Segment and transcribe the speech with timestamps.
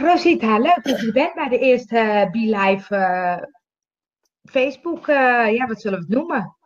[0.00, 3.36] Rosita, leuk dat je bent bij de eerste uh, Be Live uh,
[4.44, 5.06] Facebook.
[5.06, 6.56] Uh, ja, wat zullen we het noemen?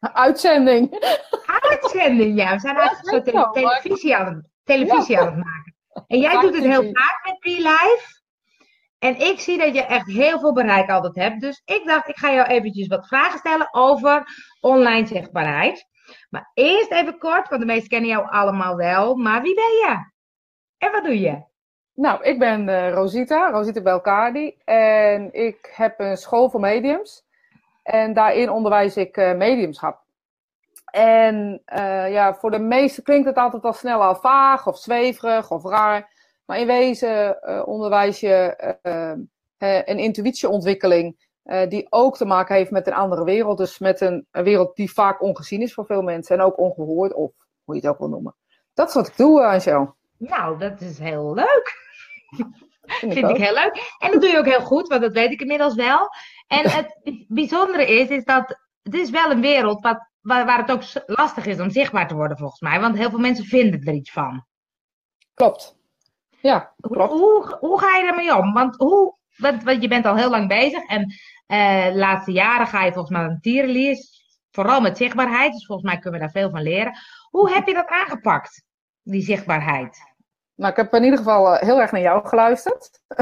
[0.00, 1.14] Uitzending.
[1.70, 2.54] Uitzending, ja.
[2.54, 5.20] We zijn eigenlijk zo te televisie, aan het, televisie ja.
[5.20, 5.74] aan het maken.
[6.06, 8.20] En jij doet het heel vaak met Be Live.
[8.98, 11.40] En ik zie dat je echt heel veel bereik altijd hebt.
[11.40, 14.24] Dus ik dacht, ik ga jou eventjes wat vragen stellen over
[14.60, 15.86] online zichtbaarheid.
[16.28, 19.14] Maar eerst even kort, want de meesten kennen jou allemaal wel.
[19.16, 20.10] Maar wie ben je?
[20.78, 21.48] En wat doe je?
[22.00, 24.56] Nou, ik ben uh, Rosita, Rosita Belcardi.
[24.64, 27.24] En ik heb een school voor mediums.
[27.82, 30.00] En daarin onderwijs ik uh, mediumschap.
[30.84, 35.50] En uh, ja, voor de meesten klinkt het altijd al snel al vaag of zweverig
[35.50, 36.10] of raar.
[36.44, 38.56] Maar in wezen onderwijs je
[39.58, 41.28] een intuïtieontwikkeling
[41.68, 43.58] die ook te maken heeft met een andere wereld.
[43.58, 47.12] Dus met een, een, wereld die vaak ongezien is voor veel mensen en ook ongehoord
[47.12, 47.32] of
[47.64, 48.34] hoe je het ook wil noemen.
[48.74, 49.94] Dat is wat ik doe, Angel.
[50.16, 51.89] Nou, dat is heel leuk.
[52.30, 53.94] Vind, Vind ik heel leuk.
[53.98, 56.08] En dat doe je ook heel goed, want dat weet ik inmiddels wel.
[56.46, 56.96] En het
[57.28, 61.46] bijzondere is, is dat het is wel een wereld wat, waar, waar het ook lastig
[61.46, 62.80] is om zichtbaar te worden, volgens mij.
[62.80, 64.46] Want heel veel mensen vinden er iets van.
[65.34, 65.76] Klopt.
[66.40, 67.12] Ja, klopt.
[67.12, 68.52] Hoe, hoe, hoe ga je ermee om?
[68.52, 71.14] Want, hoe, want, want je bent al heel lang bezig en
[71.46, 73.96] uh, de laatste jaren ga je volgens mij een tierenlier.
[74.50, 76.92] Vooral met zichtbaarheid, dus volgens mij kunnen we daar veel van leren.
[77.30, 78.64] Hoe heb je dat aangepakt,
[79.02, 80.09] die zichtbaarheid?
[80.60, 83.00] Nou, ik heb in ieder geval uh, heel erg naar jou geluisterd.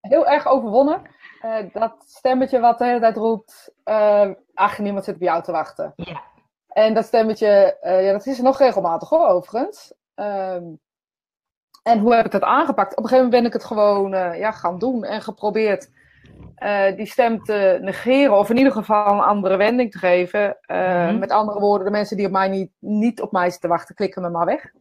[0.00, 1.02] heel erg overwonnen.
[1.44, 5.52] Uh, dat stemmetje wat de hele tijd roept, uh, ach, niemand zit op jou te
[5.52, 5.92] wachten.
[5.96, 6.22] Ja.
[6.68, 9.94] En dat stemmetje, ja, dat is er nog regelmatig hoor, overigens.
[10.14, 10.80] Um,
[11.82, 12.96] en hoe heb ik dat aangepakt?
[12.96, 15.90] Op een gegeven moment ben ik het gewoon ja, gaan doen en geprobeerd
[16.96, 18.38] die stem te negeren.
[18.38, 20.56] Of in ieder geval een andere wending te geven.
[20.66, 21.18] Mm -hmm.
[21.18, 24.22] Met andere woorden, de mensen die op mij niet, niet op mij zitten wachten, klikken
[24.22, 24.72] me maar weg.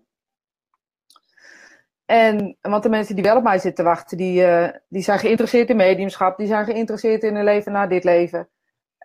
[2.06, 5.70] En, want de mensen die wel op mij zitten wachten, die, uh, die zijn geïnteresseerd
[5.70, 8.40] in mediumschap, die zijn geïnteresseerd in een leven na dit leven.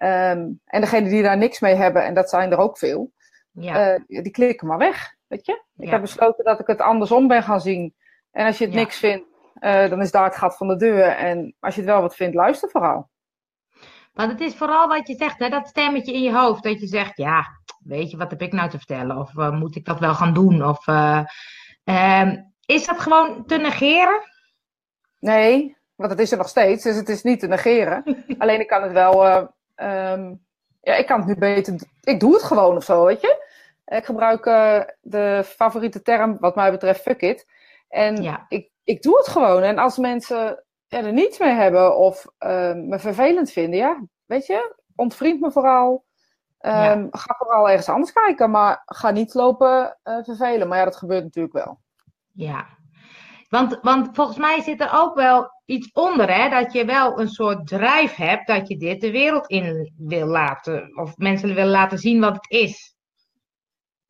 [0.02, 3.12] Um, en degenen die daar niks mee hebben, en dat zijn er ook veel,
[3.50, 3.94] ja.
[3.94, 5.14] uh, die klikken maar weg.
[5.26, 5.52] Weet je?
[5.76, 5.91] Ik ja.
[5.91, 7.94] heb besloten dat ik het andersom ben gaan zien.
[8.30, 8.80] En als je het ja.
[8.80, 9.26] niks vindt,
[9.60, 11.04] uh, dan is daar het gat van de deur.
[11.04, 13.10] En als je het wel wat vindt, luister vooral.
[14.12, 16.62] Want het is vooral wat je zegt, hè, dat stemmetje in je hoofd.
[16.62, 17.47] Dat je zegt, ja,
[17.84, 19.16] weet je, wat heb ik nou te vertellen?
[19.16, 20.64] Of moet ik dat wel gaan doen?
[20.64, 20.86] Of
[21.84, 24.22] um, is dat gewoon te negeren?
[25.19, 28.04] Nee, want het is er nog steeds, dus het is niet te negeren.
[28.38, 29.36] Alleen ik kan het wel, uh,
[30.12, 30.44] um,
[30.80, 33.48] ja, ik kan het nu beter, ik doe het gewoon of zo, weet je.
[33.86, 37.47] Ik gebruik uh, de favoriete term, wat mij betreft, fuck it.
[37.88, 38.47] En ja.
[38.48, 39.62] ik, ik doe het gewoon.
[39.62, 44.76] En als mensen er niets mee hebben of uh, me vervelend vinden, ja, weet je,
[44.97, 46.04] ontvriend me vooral.
[46.60, 47.09] Um, ja.
[47.10, 50.69] Ga vooral ergens anders kijken, maar ga niet lopen uh, vervelen.
[50.69, 51.80] Maar ja, dat gebeurt natuurlijk wel.
[52.32, 52.66] Ja,
[53.50, 56.48] want, want volgens mij zit er ook wel iets onder, hè?
[56.48, 60.98] Dat je wel een soort drijf hebt dat je dit de wereld in wil laten.
[60.98, 62.94] Of mensen willen laten zien wat het is.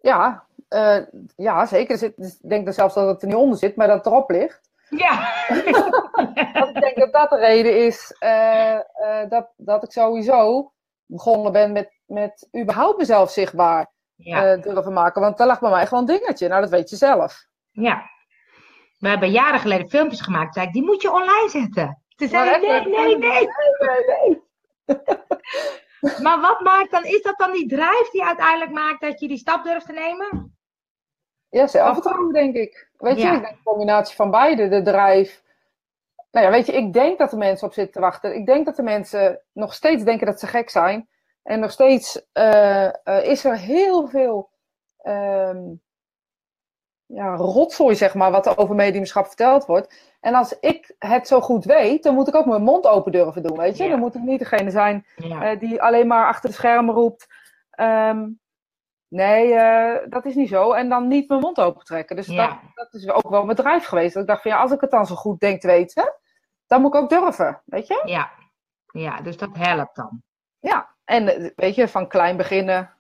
[0.00, 0.98] Ja, uh,
[1.36, 1.98] ja zeker.
[1.98, 4.30] Zit, ik denk er zelfs dat het er niet onder zit, maar dat het erop
[4.30, 4.60] ligt.
[4.88, 5.46] Ja.
[6.74, 10.72] ik denk dat dat de reden is uh, uh, dat, dat ik sowieso
[11.06, 14.56] begonnen ben met, met überhaupt mezelf zichtbaar ja.
[14.56, 15.20] durven maken.
[15.22, 16.48] Want daar lag bij mij gewoon een dingetje.
[16.48, 17.48] Nou, dat weet je zelf.
[17.70, 18.10] Ja.
[18.98, 20.54] We hebben jaren geleden filmpjes gemaakt.
[20.54, 22.02] Zei ik, die moet je online zetten.
[22.16, 23.18] Toen zei nee, nee, nee.
[23.18, 24.42] nee,
[26.22, 29.36] maar wat maakt dan, is dat dan die drijf die uiteindelijk maakt dat je die
[29.36, 30.58] stap durft te nemen?
[31.48, 32.90] Ja, zelfvertrouwen denk ik.
[32.96, 34.68] Weet je, ik denk een combinatie van beide.
[34.68, 35.42] De drijf.
[36.30, 38.34] Nou ja, weet je, ik denk dat de mensen op zitten te wachten.
[38.34, 41.08] Ik denk dat de mensen nog steeds denken dat ze gek zijn.
[41.42, 44.50] En nog steeds uh, uh, is er heel veel
[45.02, 45.82] um,
[47.12, 49.94] ja, rotzooi, zeg maar, wat er over mediumschap verteld wordt.
[50.20, 53.42] En als ik het zo goed weet, dan moet ik ook mijn mond open durven
[53.42, 53.84] doen, weet je.
[53.84, 53.90] Ja.
[53.90, 55.52] Dan moet ik niet degene zijn ja.
[55.52, 57.26] uh, die alleen maar achter de schermen roept.
[57.80, 58.40] Um,
[59.08, 60.72] nee, uh, dat is niet zo.
[60.72, 62.16] En dan niet mijn mond open trekken.
[62.16, 62.46] Dus ja.
[62.46, 64.14] dat, dat, is ook wel mijn drijf geweest.
[64.14, 66.14] Dat ik dacht van ja, als ik het dan zo goed denk te weten,
[66.66, 68.02] dan moet ik ook durven, weet je.
[68.04, 68.30] Ja,
[68.92, 70.22] ja dus dat helpt dan.
[70.58, 72.90] Ja, en weet je, van klein beginnen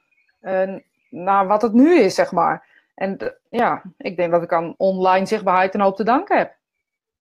[0.40, 0.76] uh,
[1.10, 2.68] naar wat het nu is, zeg maar.
[3.00, 6.56] En ja, ik denk dat ik aan online zichtbaarheid een hoop te danken heb.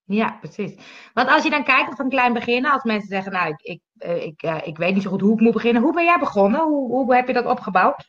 [0.03, 0.75] Ja, precies.
[1.13, 3.81] Want als je dan kijkt van klein beginnen, als mensen zeggen, nou, ik, ik,
[4.23, 5.81] ik, uh, ik weet niet zo goed hoe ik moet beginnen.
[5.81, 6.61] Hoe ben jij begonnen?
[6.61, 8.07] Hoe, hoe heb je dat opgebouwd?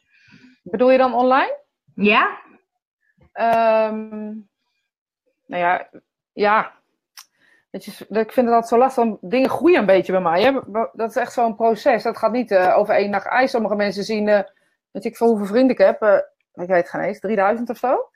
[0.63, 1.59] Bedoel je dan online?
[1.95, 2.39] Ja.
[3.89, 4.49] Um,
[5.47, 5.89] nou ja,
[6.33, 6.73] ja.
[7.71, 10.43] Weet je, ik vind het altijd zo lastig, dingen groeien een beetje bij mij.
[10.43, 10.53] Hè?
[10.93, 12.03] Dat is echt zo'n proces.
[12.03, 13.51] Dat gaat niet uh, over één nacht ijs.
[13.51, 14.41] Sommige mensen zien, uh,
[14.91, 18.09] weet ik veel hoeveel vrienden ik heb, ik weet geen eens, 3000 of zo.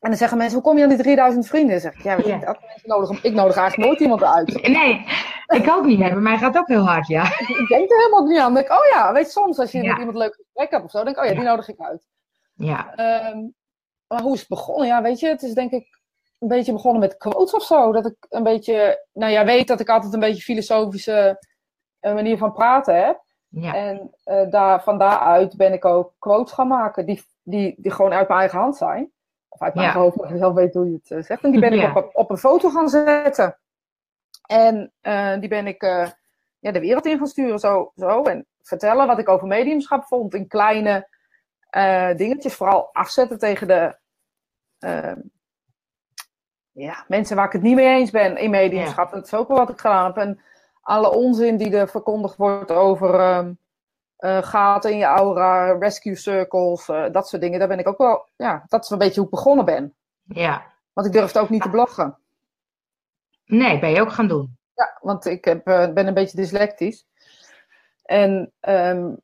[0.00, 1.80] En dan zeggen mensen, hoe kom je aan die 3000 vrienden?
[1.80, 4.68] Zeg ik, ja, mensen nodig, ik nodig eigenlijk nooit iemand uit.
[4.68, 5.06] Nee,
[5.46, 5.98] ik ook niet.
[5.98, 7.24] Bij mij gaat ook heel hard, ja.
[7.24, 8.44] Ik denk er helemaal niet aan.
[8.44, 10.84] Dan denk ik, oh ja, weet je, soms als je met iemand leuk gesprek hebt
[10.84, 12.06] of zo, denk ik, oh ja, die nodig ik uit.
[12.54, 12.94] Ja.
[12.94, 13.38] Ehm,
[14.06, 14.86] maar hoe is het begonnen?
[14.86, 16.00] Ja, weet je, het is denk ik
[16.38, 17.92] een beetje begonnen met quotes of zo.
[17.92, 21.46] Dat ik een beetje, nou ja, weet dat ik altijd een beetje filosofische
[22.00, 23.22] eh, manier van praten heb.
[23.48, 23.74] Ja.
[23.74, 28.12] En uh, daar, van daaruit ben ik ook quotes gaan maken die, die, die gewoon
[28.12, 29.10] uit mijn eigen hand zijn.
[29.48, 29.92] Of uit mijn ja.
[29.92, 31.44] eigen hoofd, maar ik zelf weet hoe je het uh, zegt.
[31.44, 33.58] En die ben ik op, op een foto gaan zetten.
[34.46, 34.92] En
[35.40, 35.82] die ben ik
[36.58, 38.22] ja, de wereld in gaan sturen zo, zo.
[38.22, 41.08] En vertellen wat ik over mediumschap vond in kleine
[42.16, 42.54] dingetjes.
[42.54, 43.96] Vooral afzetten tegen de
[44.78, 45.20] ehm,
[46.78, 49.10] ja, mensen waar ik het niet mee eens ben in mediumschap.
[49.10, 50.16] Dat is ook wel wat ik gedaan heb.
[50.16, 50.40] En
[50.88, 53.58] alle onzin die er verkondigd wordt over um,
[54.18, 57.58] uh, gaten in je aura, rescue circles, uh, dat soort dingen.
[57.58, 59.94] Daar ben ik ook wel, ja, dat is een beetje hoe ik begonnen ben.
[60.22, 60.72] Ja.
[60.92, 62.18] Want ik durfde ook niet te bloggen.
[63.44, 64.58] Nee, ben je ook gaan doen.
[64.74, 67.06] Ja, want ik heb, uh, ben een beetje dyslectisch.
[68.02, 69.20] En um,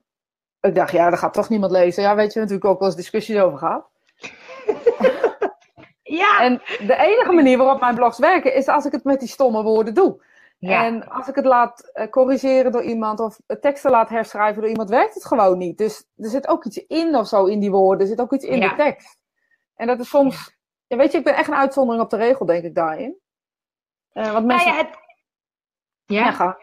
[0.60, 2.02] ik dacht, ja, daar gaat toch niemand lezen.
[2.02, 3.88] Ja, weet je, natuurlijk ook wel eens discussies over gehad.
[6.20, 6.40] ja.
[6.40, 9.62] En de enige manier waarop mijn blogs werken is als ik het met die stomme
[9.62, 10.22] woorden doe.
[10.58, 10.84] Ja.
[10.84, 14.88] En als ik het laat uh, corrigeren door iemand of teksten laat herschrijven door iemand,
[14.88, 15.78] werkt het gewoon niet.
[15.78, 18.00] Dus er zit ook iets in of zo in die woorden.
[18.00, 18.68] Er zit ook iets in Ja.
[18.68, 19.18] de tekst.
[19.74, 20.56] En dat is soms.
[20.86, 23.18] Ja, weet je, ik ben echt een uitzondering op de regel, denk ik daarin.
[24.12, 24.72] Eh, want Nou mensen.
[24.72, 24.98] ja, het...
[26.04, 26.32] Ja, Ja.
[26.32, 26.58] ga.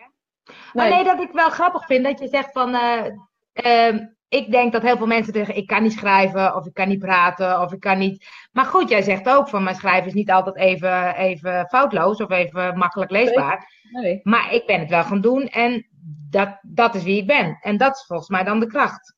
[0.73, 2.73] Maar nee, dat ik wel grappig vind dat je zegt van.
[2.75, 3.05] eh,
[3.53, 6.87] ehm, ik denk dat heel veel mensen zeggen: ik kan niet schrijven, of ik kan
[6.87, 8.25] niet praten, of ik kan niet.
[8.51, 12.29] Maar goed, jij zegt ook van: mijn schrijven is niet altijd even, even foutloos of
[12.29, 13.71] even makkelijk leesbaar.
[13.91, 14.19] nee.
[14.23, 15.87] Maar ik ben het wel gaan doen en
[16.29, 17.57] dat, dat is wie ik ben.
[17.61, 19.15] En dat is volgens mij dan de kracht.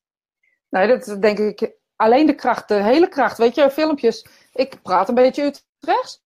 [0.69, 3.37] Nee, dat is denk ik alleen de kracht, de hele kracht.
[3.37, 4.27] Weet je, filmpjes.
[4.53, 6.21] Ik praat een beetje Utrechts.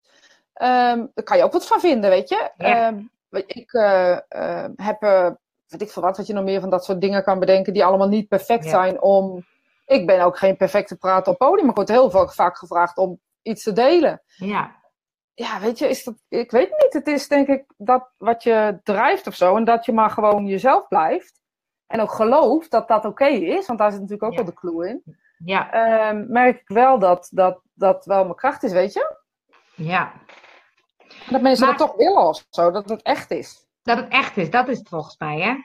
[0.54, 2.52] Ehm daar kan je ook wat van vinden, weet je.
[2.58, 2.88] Ja.
[2.88, 3.02] Ehm,
[3.46, 5.32] ik eh, eh, heb, eh,
[5.68, 7.86] weet ik veel wat, wat je nog meer van dat soort dingen kan bedenken, die
[7.86, 8.70] allemaal niet perfect Ja.
[8.70, 9.46] zijn om...
[9.86, 12.98] Ik ben ook geen perfecte prater op podium, maar ik word heel vaak, vaak gevraagd
[12.98, 14.22] om iets te delen.
[14.36, 14.76] Ja,
[15.34, 16.94] Ja, weet je, is dat, ik weet niet.
[16.94, 19.56] Het is denk ik dat wat je drijft of zo.
[19.56, 21.40] En dat je maar gewoon jezelf blijft.
[21.88, 23.68] En ook gelooft dat dat oké is.
[23.68, 24.44] Want daar zit natuurlijk ook Ja.
[24.44, 25.04] wel de clue in.
[25.46, 29.16] ja, Ehm, merk ik wel dat, dat dat wel mijn kracht is, weet je?
[29.76, 30.12] ja.
[31.30, 32.72] Dat mensen Maar- dat toch willen of zo.
[32.72, 33.67] Dat het echt is.
[33.88, 35.56] Dat het echt is, dat is het volgens mij, hè?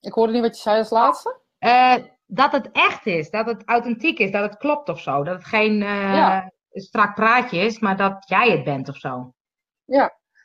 [0.00, 1.40] Ik hoorde niet wat je zei als laatste.
[1.58, 1.94] Eh,
[2.26, 5.24] dat het echt is, dat het authentiek is, dat het klopt of zo.
[5.24, 6.52] Dat het geen eh, Ja.
[6.70, 9.34] strak praatje is, maar dat jij het bent of zo.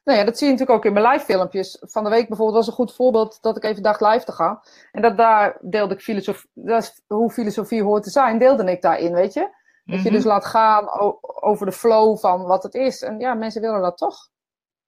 [0.04, 1.78] Nou ja, dat zie je natuurlijk ook in mijn live filmpjes.
[1.82, 4.60] Van de week bijvoorbeeld was een goed voorbeeld dat ik even dacht live te gaan.
[4.92, 8.82] En dat daar deelde ik filosofie, dat is hoe filosofie hoort te zijn, deelde ik
[8.82, 9.60] daarin, weet je?
[9.86, 10.14] Dat je Mhm.
[10.14, 10.90] dus laat gaan
[11.42, 13.02] over de flow van wat het is.
[13.02, 14.18] En ja, mensen willen dat toch.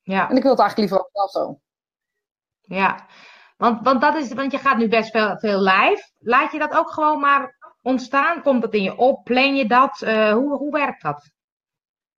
[0.01, 1.59] Ja, En ik wil het eigenlijk liever ook zelf zo.
[2.61, 3.05] ja.
[3.57, 6.11] Want, want, dat is, want je gaat nu best veel, veel live.
[6.19, 8.41] Laat je dat ook gewoon maar ontstaan?
[8.41, 9.23] Komt dat in je op?
[9.23, 10.01] Plan je dat?
[10.01, 11.31] Eh, hoe, hoe werkt dat?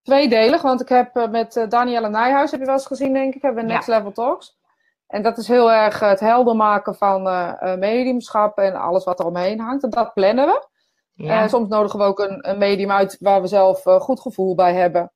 [0.01, 3.35] Tweedelig, want ik heb eh, met eh, Danielle Nijhuis, heb je wel eens gezien denk
[3.35, 3.73] ik, hebben we Ja.
[3.75, 4.57] Next Level Talks.
[5.07, 7.21] En dat is heel erg het helder maken van
[7.79, 9.83] mediumschap en alles wat er omheen hangt.
[9.83, 10.67] En dat plannen we.
[11.15, 14.55] Ja, soms nodigen we ook een, een medium uit waar we zelf eh, goed gevoel
[14.55, 15.11] bij hebben.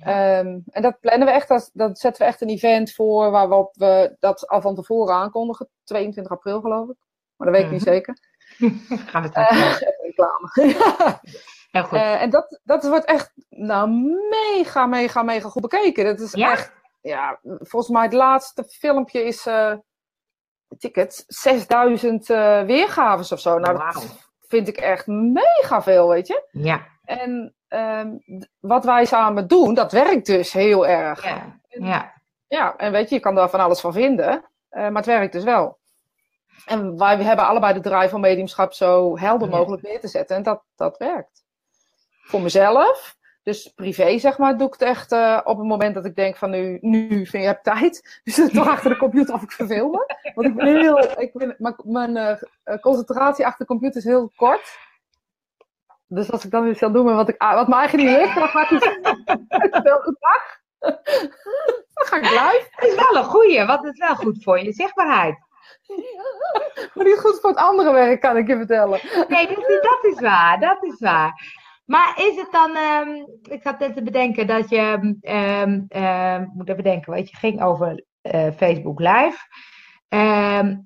[0.00, 3.74] Ehm, en dat plannen we echt, dat, dat zetten we echt een event voor waarop
[3.76, 5.68] we dat al van tevoren aankondigen.
[5.84, 6.96] 22 april geloof ik.
[7.36, 7.90] Maar dat weet ik niet Mhm.
[7.92, 8.16] zeker.
[9.10, 9.44] gaan we doen.
[9.44, 10.50] even reclame.
[11.70, 11.98] Heel goed.
[11.98, 13.90] Eh, en dat, dat wordt echt nou,
[14.30, 16.04] mega, mega, mega goed bekeken.
[16.04, 16.50] Dat is Ja?
[16.52, 19.74] echt, ja, volgens mij het laatste filmpje is, eh
[20.78, 23.58] ticket, 6000 eh weergaves of zo.
[23.58, 26.48] Nou, dat vind ik echt mega veel, weet je.
[26.50, 28.10] Ja, En ehm,
[28.60, 31.24] wat wij samen doen, dat werkt dus heel erg.
[31.24, 32.12] ja, ja.
[32.48, 35.32] Ja, en weet je, je kan daar van alles van vinden, eh, maar het werkt
[35.32, 35.78] dus wel.
[36.66, 40.36] En wij hebben allebei de drive om mediumschap zo helder mogelijk neer te zetten.
[40.36, 41.44] En dat, dat werkt.
[42.22, 46.04] Voor mezelf, dus privé zeg maar, doe ik het echt eh, op het moment dat
[46.04, 48.00] ik denk van nu, nu vind je hebt tijd.
[48.24, 50.32] Dus dan toch achter de computer of ik verveel me.
[50.34, 54.32] Want ik ben heel, ik ben, mijn, mijn eh, concentratie achter de computer is heel
[54.36, 54.78] kort.
[56.06, 58.34] Dus als ik dan iets wil doen met wat, ik, wat me eigenlijk niet lukt,
[58.34, 59.00] dan ga ik iets
[60.20, 60.60] dag.
[61.94, 62.66] Dan ga ik live.
[62.70, 65.38] Het is wel een goeie, want het is wel goed voor je zichtbaarheid.
[66.94, 69.00] Maar niet goed voor het andere werk, kan ik je vertellen.
[69.28, 71.60] Nee, dat is, dat is waar, dat is waar.
[71.84, 73.08] Maar is het dan, ehm,
[73.42, 78.04] ik zat net te bedenken dat je, ehm, moet even denken, weet je, ging over
[78.20, 79.38] eh, Facebook Live.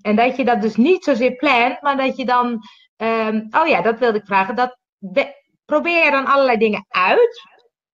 [0.02, 2.60] En dat je dat dus niet zozeer plant, maar dat je dan
[3.50, 4.54] oh ja, dat wilde ik vragen.
[4.54, 4.78] Dat,
[5.64, 7.42] probeer je dan allerlei dingen uit?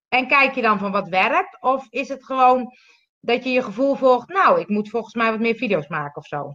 [0.08, 1.62] En kijk je dan van wat werkt?
[1.62, 2.72] Of is het gewoon
[3.20, 6.26] dat je je gevoel volgt, nou, ik moet volgens mij wat meer video's maken of
[6.26, 6.54] zo?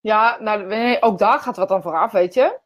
[0.00, 2.60] Ja, nou, ook daar gaat wat dan vooraf, weet je.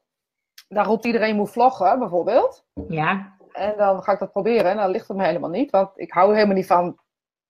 [0.75, 2.65] Daar roept iedereen moet vloggen, bijvoorbeeld.
[2.89, 3.37] Ja.
[3.53, 5.71] En dan ga ik dat proberen en dan ligt het me helemaal niet.
[5.71, 6.99] Want ik hou helemaal niet van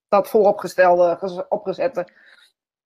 [0.08, 2.08] dat vooropgestelde, opgezette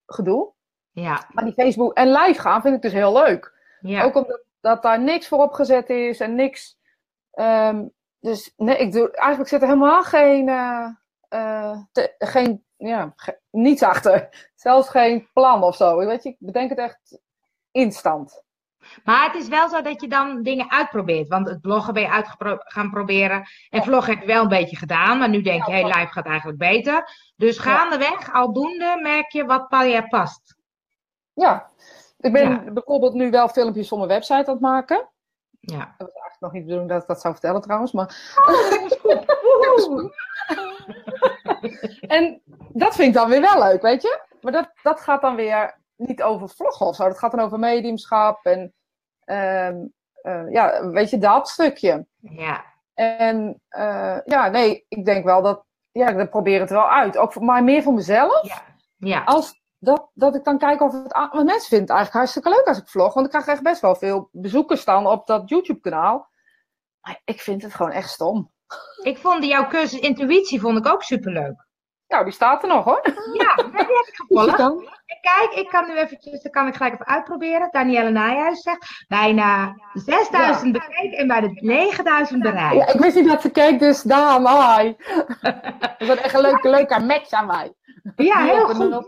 [0.07, 0.53] gedoe.
[0.91, 1.26] Ja.
[1.33, 3.53] Maar die Facebook en live gaan vind ik dus heel leuk.
[3.81, 4.03] Ja.
[4.03, 6.79] Ook omdat dat daar niks voor opgezet is en niks.
[7.33, 10.88] Um, dus nee, ik doe, eigenlijk zit er helemaal geen, uh,
[11.31, 13.14] uh, te, geen ja,
[13.50, 14.29] niets achter.
[14.55, 15.97] Zelfs geen plan of zo.
[15.97, 17.21] Weet je, ik bedenk het echt
[17.71, 18.44] instant.
[19.05, 21.29] Maar het is wel zo dat je dan dingen uitprobeert.
[21.29, 23.49] Want het bloggen ben je uit gaan proberen.
[23.71, 25.19] En vloggen heb je wel een beetje gedaan.
[25.19, 27.09] Maar nu denk je, hé, hey, live gaat eigenlijk beter.
[27.37, 30.57] Dus gaandeweg, aldoende, merk je wat bij je past.
[31.33, 31.71] Ja,
[32.19, 35.09] ik ben bijvoorbeeld nu wel filmpjes voor mijn website aan het maken.
[35.61, 35.95] Ja.
[35.99, 37.93] Dat was eigenlijk nog niet de bedoeling dat ik dat zou vertellen trouwens.
[37.93, 38.35] Maar...
[38.47, 40.12] Oh, dat is goed.
[42.17, 44.21] en dat vind ik dan weer wel leuk, weet je.
[44.41, 47.05] Maar dat, dat gaat dan weer niet over vloggen of zo.
[47.09, 48.75] Dat gaat dan over mediumschap en
[49.25, 49.77] ehm,
[50.25, 52.07] eh, ja, weet je, dat stukje.
[52.21, 52.65] Ja.
[52.95, 57.17] En uh, ja, nee, ik denk wel dat, ja, ik probeer het wel uit.
[57.17, 58.43] Ook voor, maar meer voor mezelf.
[58.43, 58.63] Ja.
[58.97, 59.25] ja.
[59.25, 61.13] Als dat, dat ik dan kijk of het.
[61.13, 63.15] Want mensen vinden het eigenlijk hartstikke leuk als ik vlog.
[63.15, 66.29] Want ik krijg echt best wel veel bezoekers dan op dat YouTube-kanaal.
[67.01, 68.53] Maar ik vind het gewoon echt stom.
[69.03, 71.63] Ik vond jouw cursus intuïtie vond ik ook superleuk.
[72.09, 73.01] Nou, die staat er nog hoor.
[73.33, 74.57] Ja, die heb ik gevolgd.
[75.21, 77.69] Kijk, ik kan nu eventjes, dan kan ik gelijk even uitproberen.
[77.71, 82.87] Danielle Nijhuis zegt, bijna 6000 bekeken en bijna 9000 bereikt.
[82.87, 84.95] Ja, ik wist niet dat ze keek, dus Daan, hi.
[86.07, 87.73] dat is echt een leuke, leuke match aan mij.
[88.17, 89.07] Ja, heel goed.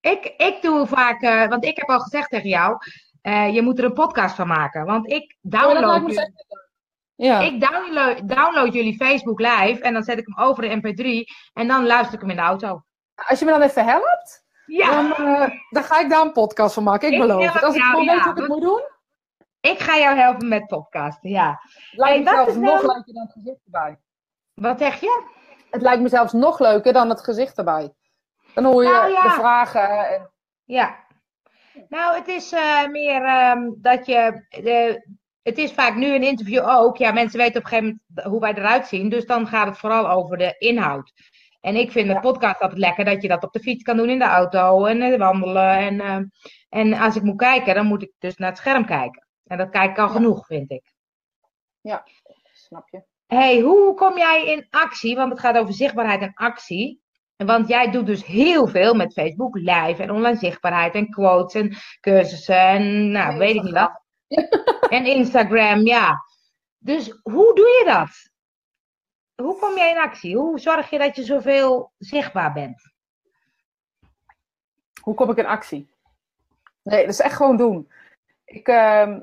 [0.00, 2.76] Ik, ik doe vaak, uh, want ik heb al gezegd tegen jou,
[3.22, 4.84] uh, je moet er een podcast van maken.
[4.84, 6.02] Want ik download...
[6.02, 6.24] Oh,
[7.16, 7.40] ja.
[7.40, 11.68] Ik download, download, jullie Facebook live en dan zet ik hem over de mp3 en
[11.68, 12.82] dan luister ik hem in de auto.
[13.14, 14.90] Als je me dan even helpt, ja.
[14.90, 17.08] dan, uh, dan ga ik daar een podcast van maken.
[17.08, 17.62] Ik, ik beloof het.
[17.62, 18.82] Als ik gewoon weet wat ik moet doen.
[19.60, 21.60] Ik ga jou helpen met podcasten, ja.
[21.90, 23.98] Lijkt me zelfs nog leuker dan het gezicht erbij.
[24.54, 25.24] Wat zeg je?
[25.70, 27.94] Het lijkt me zelfs nog leuker dan het gezicht erbij.
[28.54, 30.08] Dan hoor je nou, de vragen.
[30.08, 30.30] En...
[30.64, 31.04] Ja.
[31.88, 34.46] Nou, het is uh, meer um, dat je.
[34.48, 35.06] De,
[35.46, 36.96] het is vaak nu een interview ook.
[36.96, 39.08] Ja, mensen weten op een gegeven moment hoe wij eruit zien.
[39.08, 41.12] Dus dan gaat het vooral over de inhoud.
[41.60, 44.10] En ik vind de podcast altijd lekker dat je dat op de fiets kan doen
[44.10, 45.76] in de auto en uh, wandelen.
[45.78, 46.18] En, uh,
[46.68, 49.26] en als ik moet kijken, dan moet ik dus naar het scherm kijken.
[49.44, 50.92] En dat kijk ik al genoeg, vind ik.
[51.80, 52.04] Ja,
[52.52, 53.02] snap je.
[53.26, 55.16] hey, hoe kom jij in actie?
[55.16, 57.00] Want het gaat over zichtbaarheid en actie.
[57.36, 61.76] Want jij doet dus heel veel met Facebook live en online zichtbaarheid en quotes en
[62.00, 64.04] cursussen en nou, weet ik niet wat.
[64.88, 66.24] En Instagram, ja.
[66.78, 68.34] Dus hoe doe je dat?
[69.46, 70.36] Hoe kom jij in actie?
[70.36, 72.94] Hoe zorg je dat je zoveel zichtbaar bent?
[75.00, 75.94] Hoe kom ik in actie?
[76.82, 77.90] Nee, dat is echt gewoon doen.
[78.44, 79.16] Ik, uh,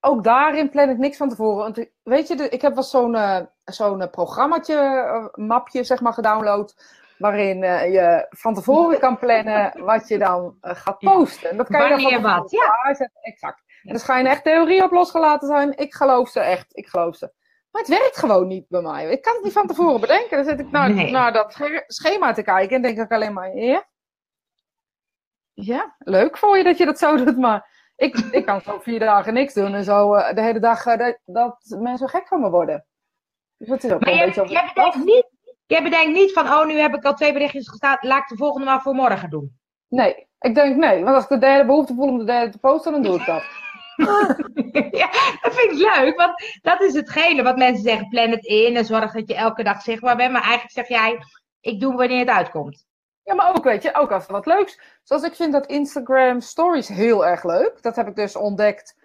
[0.00, 1.56] ook daarin plan ik niks van tevoren.
[1.56, 6.12] Want weet je, ik heb wel zo'n uh, zo'n uh, programmaatje, uh, mapje zeg maar,
[6.12, 11.56] gedownload waarin uh, je van tevoren kan plannen wat je dan gaat posten.
[11.56, 12.96] Dat kan je dan wat, ja.
[13.20, 13.62] Exact.
[13.82, 15.76] En er schijnen echt theorieën op losgelaten zijn.
[15.76, 17.32] Ik geloof ze echt, ik geloof ze.
[17.70, 19.10] Maar het werkt gewoon niet bij mij.
[19.10, 20.36] Ik kan het niet van tevoren bedenken.
[20.36, 21.10] Dan zit ik naar, nee.
[21.10, 23.86] naar dat schema te kijken en denk ik alleen maar, ja,
[25.54, 28.98] ja, leuk voor je dat je dat zo doet, maar ik, ik kan zo vier
[28.98, 32.50] dagen niks doen en zo uh, de hele dag dat, dat mensen gek van me
[32.50, 32.86] worden.
[33.56, 35.30] Dus dat is ook maar een jij, beetje jij bedenkt niet
[35.66, 38.36] Jij bedenkt niet van, oh, nu heb ik al twee berichtjes gestaan, laat ik de
[38.36, 39.58] volgende maar voor morgen doen.
[39.88, 41.04] Nee, ik denk nee.
[41.04, 43.26] Want als ik de derde behoefte voel om de derde te posten, dan doe ik
[43.26, 43.42] dat.
[45.00, 48.76] ja, dat vind ik leuk, want dat is hetgene wat mensen zeggen, plan het in
[48.76, 50.32] en zorg dat je elke dag zichtbaar bent.
[50.32, 51.18] Maar eigenlijk zeg jij,
[51.60, 52.86] ik doe wanneer het uitkomt.
[53.24, 54.80] Ja, maar ook, weet je, ook als wat leuks.
[55.02, 57.82] Zoals ik vind dat Instagram stories heel erg leuk.
[57.82, 58.96] Dat heb ik dus ontdekt.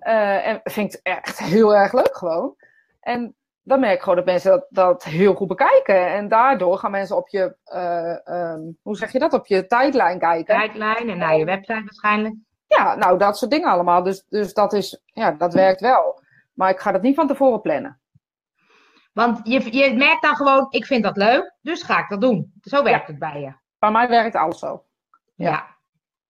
[0.00, 2.56] Uh, en vind ik echt heel erg leuk gewoon.
[3.00, 6.06] En dan merk ik gewoon dat mensen dat, dat heel goed bekijken.
[6.06, 10.18] En daardoor gaan mensen op je, uh, um, hoe zeg je dat, op je tijdlijn
[10.18, 10.54] kijken.
[10.54, 12.34] Tijdlijn en naar je website waarschijnlijk.
[12.66, 14.02] Ja, nou dat soort dingen allemaal.
[14.02, 16.22] Dus, dus dat, is, ja, dat werkt wel.
[16.54, 18.00] Maar ik ga dat niet van tevoren plannen.
[19.12, 22.52] Want je, je merkt dan gewoon, ik vind dat leuk, dus ga ik dat doen.
[22.60, 23.52] Zo werkt het bij je.
[23.78, 24.84] Bij mij werkt alles zo.
[25.34, 25.50] ja.
[25.50, 25.76] ja.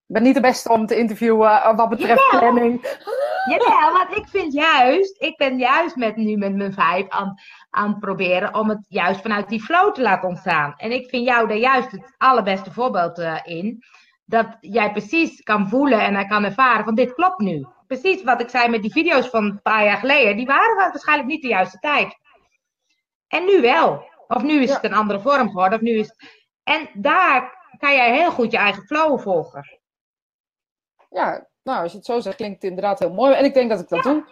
[0.08, 2.40] Ik ben niet de beste om te interviewen uh, wat betreft Jawel.
[2.40, 2.80] planning.
[3.50, 7.34] Jawel, want ik vind juist, ik ben juist met, nu met mijn vijf aan,
[7.70, 10.74] aan het proberen om het juist vanuit die flow te laten ontstaan.
[10.76, 13.82] En ik vind jou daar juist het allerbeste voorbeeld uh, in.
[14.26, 17.66] Dat jij precies kan voelen en kan ervaren van dit klopt nu.
[17.86, 21.28] Precies wat ik zei met die video's van een paar jaar geleden, die waren waarschijnlijk
[21.28, 22.18] niet de juiste tijd.
[23.28, 24.04] En nu wel.
[24.28, 25.78] Of nu is het een andere vorm geworden.
[25.78, 26.14] Of nu is
[26.62, 29.78] En daar kan jij heel goed je eigen flow volgen.
[31.10, 33.34] Ja, nou, als je het zo zegt, klinkt het inderdaad heel mooi.
[33.34, 34.24] En ik denk dat ik dat doe.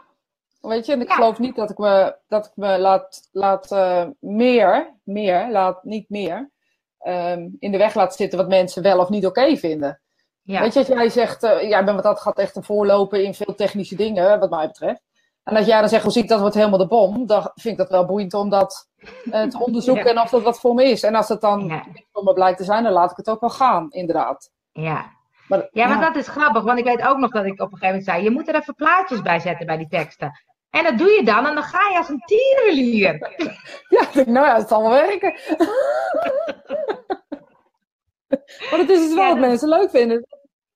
[0.61, 4.07] Weet je, en ik geloof niet dat ik me, dat ik me laat, laat uh,
[4.19, 6.51] meer, meer, laat niet meer,
[7.07, 10.01] um, in de weg laat zitten wat mensen wel of niet oké vinden.
[10.43, 10.61] Ja.
[10.61, 13.35] Weet je, als jij zegt, uh, jij bent wat dat gaat echt een voorloper in
[13.35, 15.03] veel technische dingen, wat mij betreft.
[15.45, 17.77] En als jij dan zegt, hoe ziet dat wordt helemaal de bom, dan vind ik
[17.77, 18.89] dat wel boeiend om dat
[19.25, 21.03] uh, te onderzoeken en of dat wat voor me is.
[21.03, 21.85] En als het dan ja.
[22.13, 24.51] voor me blijkt te zijn, dan laat ik het ook wel gaan, inderdaad.
[24.73, 25.13] Ja.
[25.49, 27.79] Maar, ja, maar dat is grappig, want ik weet ook nog dat ik op een
[27.79, 30.33] gegeven moment zei, je moet er even plaatjes bij zetten bij die teksten.
[30.71, 33.19] En dat doe je dan en dan ga je als een tierenlier.
[33.89, 35.35] Ja, nou ja, het zal wel werken.
[38.71, 40.27] maar het is dus wel wat mensen leuk vinden.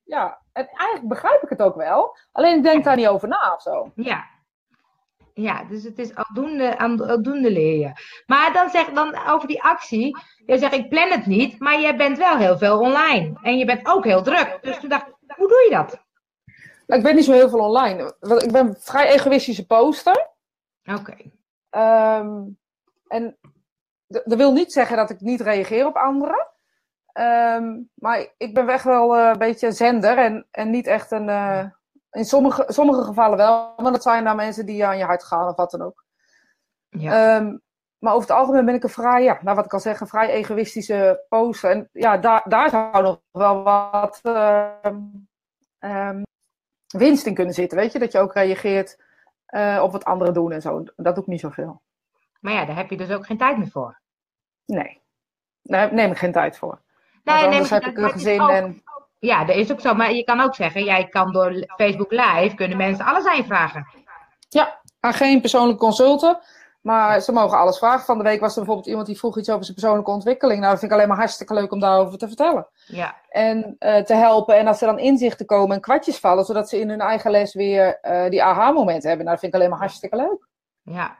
[0.03, 2.17] Ja, en eigenlijk begrijp ik het ook wel.
[2.31, 3.91] Alleen ik denk daar niet over na of zo.
[3.95, 4.25] Ja,
[5.41, 7.91] ja, dus het is aldoende, aldoende leer je.
[8.25, 10.17] Maar dan zeg dan over die actie.
[10.45, 13.39] Je zegt, ik plan het niet, maar je bent wel heel veel online.
[13.41, 14.59] En je bent ook heel druk.
[14.61, 16.03] Dus toen dacht ik, hoe doe je dat?
[16.87, 18.15] Nou, ik ben niet zo heel veel online.
[18.19, 20.29] Ik ben een vrij egoïstische poster.
[20.85, 21.15] Oké.
[21.69, 22.41] Ehm,
[23.07, 23.37] en
[24.07, 26.48] dat wil niet zeggen dat ik niet reageer op anderen.
[27.19, 31.27] Ehm, maar ik ben echt wel uh, een beetje zender en, en niet echt een.
[31.27, 31.65] Uh,
[32.11, 35.47] in sommige, sommige gevallen wel, maar dat zijn dan mensen die aan je hart gaan
[35.47, 36.05] of wat dan ook.
[36.89, 37.37] Ja.
[37.37, 37.57] Ehm,
[37.97, 40.07] maar over het algemeen ben ik een vrij, ja, nou wat ik al zeg, een
[40.07, 41.71] vrij egoïstische poster.
[41.71, 44.21] En ja, daar, daar zou nog wel wat
[46.87, 47.77] winst in kunnen zitten.
[47.77, 49.03] Weet je, dat je ook reageert
[49.49, 50.83] uh, op wat anderen doen en zo.
[50.95, 51.81] Dat doe ik niet zoveel.
[52.39, 53.99] Maar ja, daar heb je dus ook geen tijd meer voor.
[54.65, 55.01] Nee,
[55.61, 56.81] daar neem ik geen tijd voor.
[57.23, 58.83] Nee, neem heb ik een gezin en...
[59.19, 59.93] Ja, dat is ook zo.
[59.93, 63.43] Maar je kan ook zeggen, jij kan door Facebook Live, kunnen mensen alles aan je
[63.43, 63.87] vragen.
[64.49, 66.39] Ja, aan geen persoonlijke consulten.
[66.81, 68.05] Maar ze mogen alles vragen.
[68.05, 70.59] Van de week was er bijvoorbeeld iemand die vroeg iets over zijn persoonlijke ontwikkeling.
[70.59, 72.67] Nou, dat vind ik alleen maar hartstikke leuk om daarover te vertellen.
[72.85, 73.15] Ja.
[73.29, 74.57] En uh, te helpen.
[74.57, 77.53] En als er dan inzichten komen en kwartjes vallen, zodat ze in hun eigen les
[77.53, 79.25] weer uh, die aha-momenten hebben.
[79.25, 80.47] Nou, dat vind ik alleen maar hartstikke leuk.
[80.81, 81.17] Ja.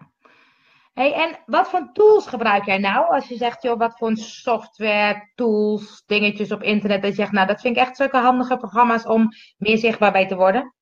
[1.00, 3.08] Hey, en wat voor tools gebruik jij nou?
[3.08, 7.02] Als je zegt, joh, wat voor software, tools, dingetjes op internet.
[7.02, 10.28] Dat je zegt, nou, dat vind ik echt zulke handige programma's om meer zichtbaar bij
[10.28, 10.76] te worden.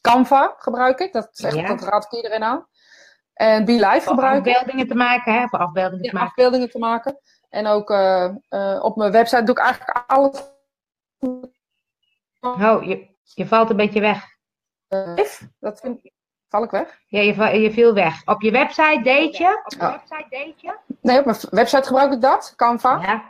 [0.00, 1.12] Canva gebruik ik.
[1.12, 1.66] Dat, zegt, ja.
[1.66, 2.66] dat raad ik iedereen aan.
[3.32, 4.52] En Be Live gebruiken.
[4.52, 5.48] afbeeldingen te maken, hè?
[5.48, 6.28] Voor afbeeldingen ja, te maken.
[6.30, 7.20] afbeeldingen te maken.
[7.48, 10.52] En ook uh, uh, op mijn website doe ik eigenlijk alles.
[12.40, 14.24] Oh, je, je valt een beetje weg.
[14.88, 15.14] Uh,
[15.58, 16.16] dat vind ik.
[16.48, 16.98] Val ik weg?
[17.06, 18.22] Ja, je, je viel weg.
[18.24, 19.60] Op je website deed je?
[19.64, 19.90] Op je oh.
[19.90, 20.76] website deed je?
[21.00, 23.00] Nee, op mijn website gebruik ik dat, Canva.
[23.02, 23.24] Ja.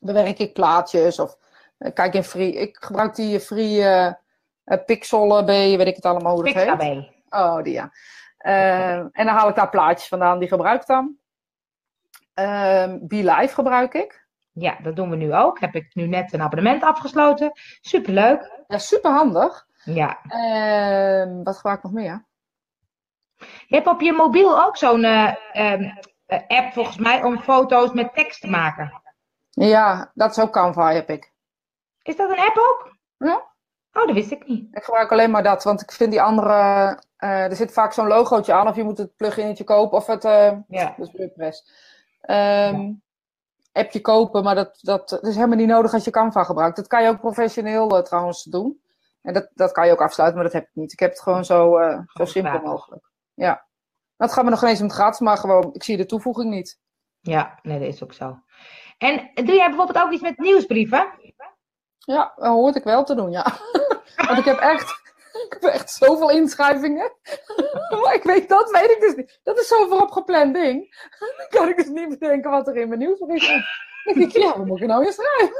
[0.00, 1.36] Bewerk ik plaatjes of
[1.94, 2.52] kijk in free.
[2.52, 4.14] Ik gebruik die free
[4.86, 7.10] Pixel B, weet ik het allemaal hoe dat Pixel heet.
[7.10, 7.34] B.
[7.34, 7.90] Oh, die ja.
[8.38, 11.16] Uh, en dan haal ik daar plaatjes vandaan, die gebruik ik dan.
[12.34, 14.26] Uh, Be Live gebruik ik.
[14.52, 15.60] Ja, dat doen we nu ook.
[15.60, 17.50] Heb ik nu net een abonnement afgesloten.
[17.80, 18.64] Superleuk.
[18.66, 19.66] Ja, superhandig.
[19.84, 20.18] Ja.
[20.24, 22.24] Uh, wat gebruik ik nog meer?
[23.38, 25.32] Je hebt op je mobiel ook zo'n uh,
[26.46, 29.02] app volgens mij om foto's met tekst te maken.
[29.50, 31.32] Ja, dat is ook Canva heb ik.
[32.02, 32.96] Is dat een app ook?
[33.16, 33.54] Ja.
[33.92, 34.76] Oh, dat wist ik niet.
[34.76, 36.52] Ik gebruik alleen maar dat, want ik vind die andere.
[37.18, 40.24] Uh, er zit vaak zo'n logootje aan, of je moet het pluginnetje kopen, of het.
[40.24, 40.94] Uh, ja.
[40.96, 41.70] Dus WordPress.
[42.22, 42.94] Um, ja.
[43.72, 46.76] Appje kopen, maar dat, dat, dat, is helemaal niet nodig als je Canva gebruikt.
[46.76, 48.80] Dat kan je ook professioneel uh, trouwens doen.
[49.22, 50.92] En dat, dat kan je ook afsluiten, maar dat heb ik niet.
[50.92, 53.10] Ik heb het gewoon zo, zo simpel mogelijk.
[53.36, 53.66] Ja.
[54.16, 56.78] Dat gaat me nog eens om het gratis, maar gewoon, ik zie de toevoeging niet.
[57.20, 58.38] Ja, nee, dat is ook zo.
[58.98, 61.08] En doe jij bijvoorbeeld ook iets met nieuwsbrieven?
[61.98, 63.46] Ja, dat hoort ik wel te doen, ja.
[64.26, 64.90] Want ik heb echt,
[65.32, 67.12] ik heb echt zoveel inschrijvingen.
[68.02, 69.40] maar ik weet, dat weet ik dus niet.
[69.42, 70.94] Dat is zo'n vooropgepland ding.
[71.36, 73.48] Dan kan ik dus niet bedenken wat er in mijn nieuwsbrief is.
[74.04, 75.56] Dan denk ik, ja, wat moet ik nou weer schrijven?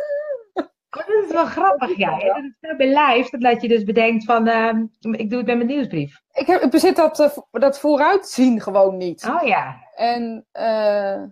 [0.91, 2.19] Oh, dat is wel grappig, ja.
[2.19, 2.35] ja.
[2.61, 5.67] Dat is bij live, dat je dus bedenkt van, uh, ik doe het met mijn
[5.67, 6.21] nieuwsbrief.
[6.33, 9.29] Ik, heb, ik bezit dat, uh, dat vooruitzien gewoon niet.
[9.29, 9.77] Oh ja.
[9.95, 11.23] En uh,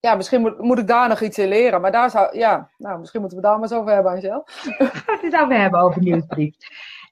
[0.00, 1.80] ja, misschien moet, moet ik daar nog iets in leren.
[1.80, 4.46] Maar daar zou, ja, nou, misschien moeten we daar maar eens over hebben, Angel.
[5.12, 6.54] Het is over hebben, over nieuwsbrief.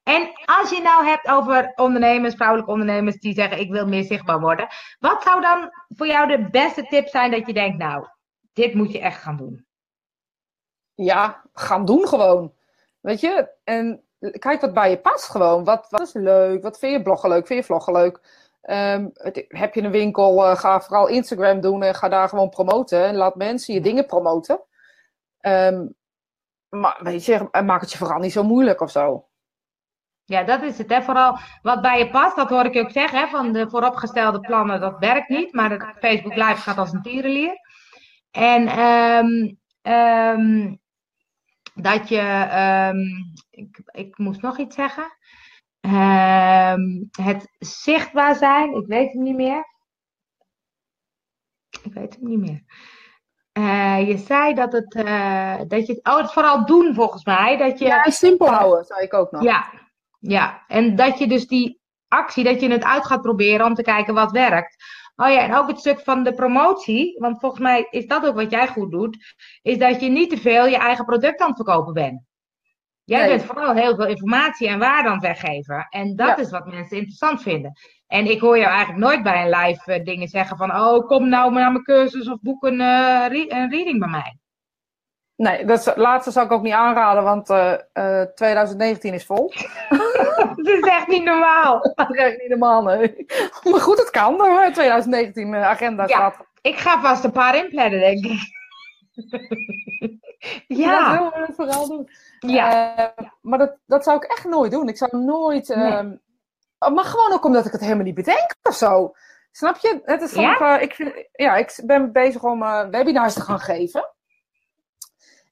[0.02, 4.40] En als je nou hebt over ondernemers, vrouwelijke ondernemers die zeggen ik wil meer zichtbaar
[4.40, 4.68] worden.
[4.98, 8.06] Wat zou dan voor jou de beste tip zijn dat je denkt, nou,
[8.52, 9.66] dit moet je echt gaan doen?
[11.04, 12.52] Ja, gaan doen gewoon.
[13.00, 14.04] Weet je, en
[14.38, 15.64] kijk wat bij je past gewoon.
[15.64, 16.62] Wat, wat is leuk?
[16.62, 17.46] Wat vind je bloggen leuk?
[17.46, 18.20] Vind je vloggen leuk?
[18.62, 22.48] Um, het, heb je een winkel, uh, ga vooral Instagram doen en ga daar gewoon
[22.48, 23.04] promoten.
[23.04, 24.60] En laat mensen je dingen promoten.
[25.40, 25.94] Um,
[26.68, 29.28] maar weet je, maak het je vooral niet zo moeilijk of zo.
[30.24, 30.90] Ja, dat is het.
[30.90, 31.02] Hè.
[31.02, 33.18] Vooral wat bij je past, dat hoor ik je ook zeggen.
[33.18, 35.52] Hè, van de vooropgestelde plannen, dat werkt niet.
[35.52, 37.54] Maar het Facebook Live gaat als een tierenlier.
[38.30, 39.58] En um,
[39.92, 40.79] um,
[41.74, 42.20] dat je...
[42.94, 45.16] Um, ik, ik moest nog iets zeggen.
[47.10, 49.64] het zichtbaar zijn, ik weet het niet meer.
[51.82, 52.62] Ik weet het niet meer.
[53.58, 57.56] Uh, je zei dat het, uh, dat je, oh, het vooral doen volgens mij.
[57.56, 59.42] Dat je, ja, simpel houden, zei ik ook nog.
[59.42, 59.72] Ja,
[60.18, 63.82] ja, en dat je dus die actie, dat je het uit gaat proberen om te
[63.82, 64.76] kijken wat werkt.
[65.20, 68.34] Oh ja, en ook het stuk van de promotie, want volgens mij is dat ook
[68.34, 71.56] wat jij goed doet, is dat je niet te veel je eigen product aan het
[71.56, 72.22] verkopen bent.
[73.04, 75.86] Jij bent vooral heel veel informatie en waarde aan het weggeven.
[75.88, 77.72] En dat is wat mensen interessant vinden.
[78.06, 81.28] En ik hoor jou eigenlijk nooit bij een live uh, dingen zeggen van, oh, kom
[81.28, 84.38] nou naar mijn cursus of boek een, uh, een reading bij mij.
[85.36, 89.52] Nee, dat laatste zou ik ook niet aanraden, want uh, uh, 2019 is vol.
[90.64, 91.80] dat is echt niet normaal.
[91.94, 93.26] dat is echt niet normaal, nee.
[93.70, 94.40] Maar goed, het kan.
[94.40, 94.70] Hoor.
[94.72, 96.46] 2019 uh, agenda ja, staat.
[96.60, 98.58] Ik ga vast een paar inplannen, denk ik.
[100.82, 101.12] ja.
[101.12, 102.08] Dat willen we vooral doen.
[102.38, 102.98] Ja.
[102.98, 104.88] Uh, maar dat, dat zou ik echt nooit doen.
[104.88, 105.68] Ik zou nooit...
[105.68, 105.92] Nee.
[105.92, 109.12] Uh, maar gewoon ook omdat ik het helemaal niet bedenk of zo.
[109.52, 110.00] Snap je?
[110.04, 110.78] Het is ja?
[110.78, 114.14] ik, vind, ja, ik ben bezig om webinars te gaan geven.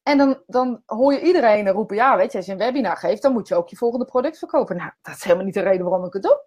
[0.09, 3.23] En dan, dan hoor je iedereen roepen, ja, weet je, als je een webinar geeft,
[3.23, 4.77] dan moet je ook je volgende product verkopen.
[4.77, 6.44] Nou, dat is helemaal niet de reden waarom ik het doe.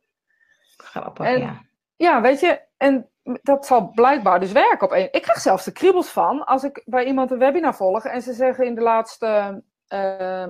[0.78, 1.62] Grappig, en, ja.
[1.96, 5.08] Ja, weet je, en dat zal blijkbaar dus werken op een.
[5.12, 8.34] Ik krijg zelfs de kriebels van als ik bij iemand een webinar volg en ze
[8.34, 10.48] zeggen in de laatste, uh,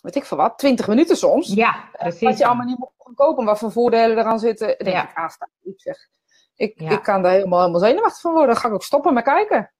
[0.00, 1.54] weet ik veel wat, 20 minuten soms.
[1.54, 2.20] Ja, precies.
[2.20, 4.66] Dat je allemaal niet moet kopen, wat voor voordelen eraan zitten.
[4.66, 5.10] Dan denk ja.
[5.10, 5.30] ik, ah,
[5.62, 5.96] ik zeg.
[6.54, 6.90] Ik, ja.
[6.90, 8.52] ik kan daar helemaal, helemaal zenuwachtig van worden.
[8.52, 9.72] Dan ga ik ook stoppen met kijken.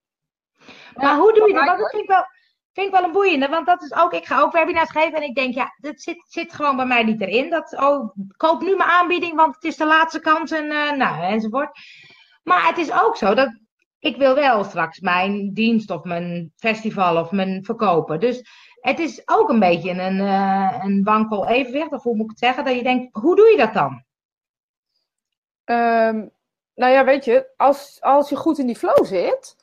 [0.94, 1.78] Maar hoe doe je dat?
[1.78, 2.26] Dat vind ik wel
[2.72, 5.22] Vind ik wel een boeiende, want dat is ook, ik ga ook webinars geven en
[5.22, 7.50] ik denk, ja, dat zit, zit gewoon bij mij niet erin.
[7.50, 11.22] Dat, oh, koop nu mijn aanbieding, want het is de laatste kans en uh, nou,
[11.22, 11.78] enzovoort.
[12.42, 13.60] Maar het is ook zo dat
[13.98, 18.20] ik wil wel straks mijn dienst of mijn festival of mijn verkopen.
[18.20, 18.42] Dus
[18.80, 22.38] het is ook een beetje een, uh, een wankel evenwicht, of hoe moet ik het
[22.38, 24.04] zeggen, dat je denkt, hoe doe je dat dan?
[25.64, 26.30] Um,
[26.74, 29.61] nou ja, weet je, als, als je goed in die flow zit,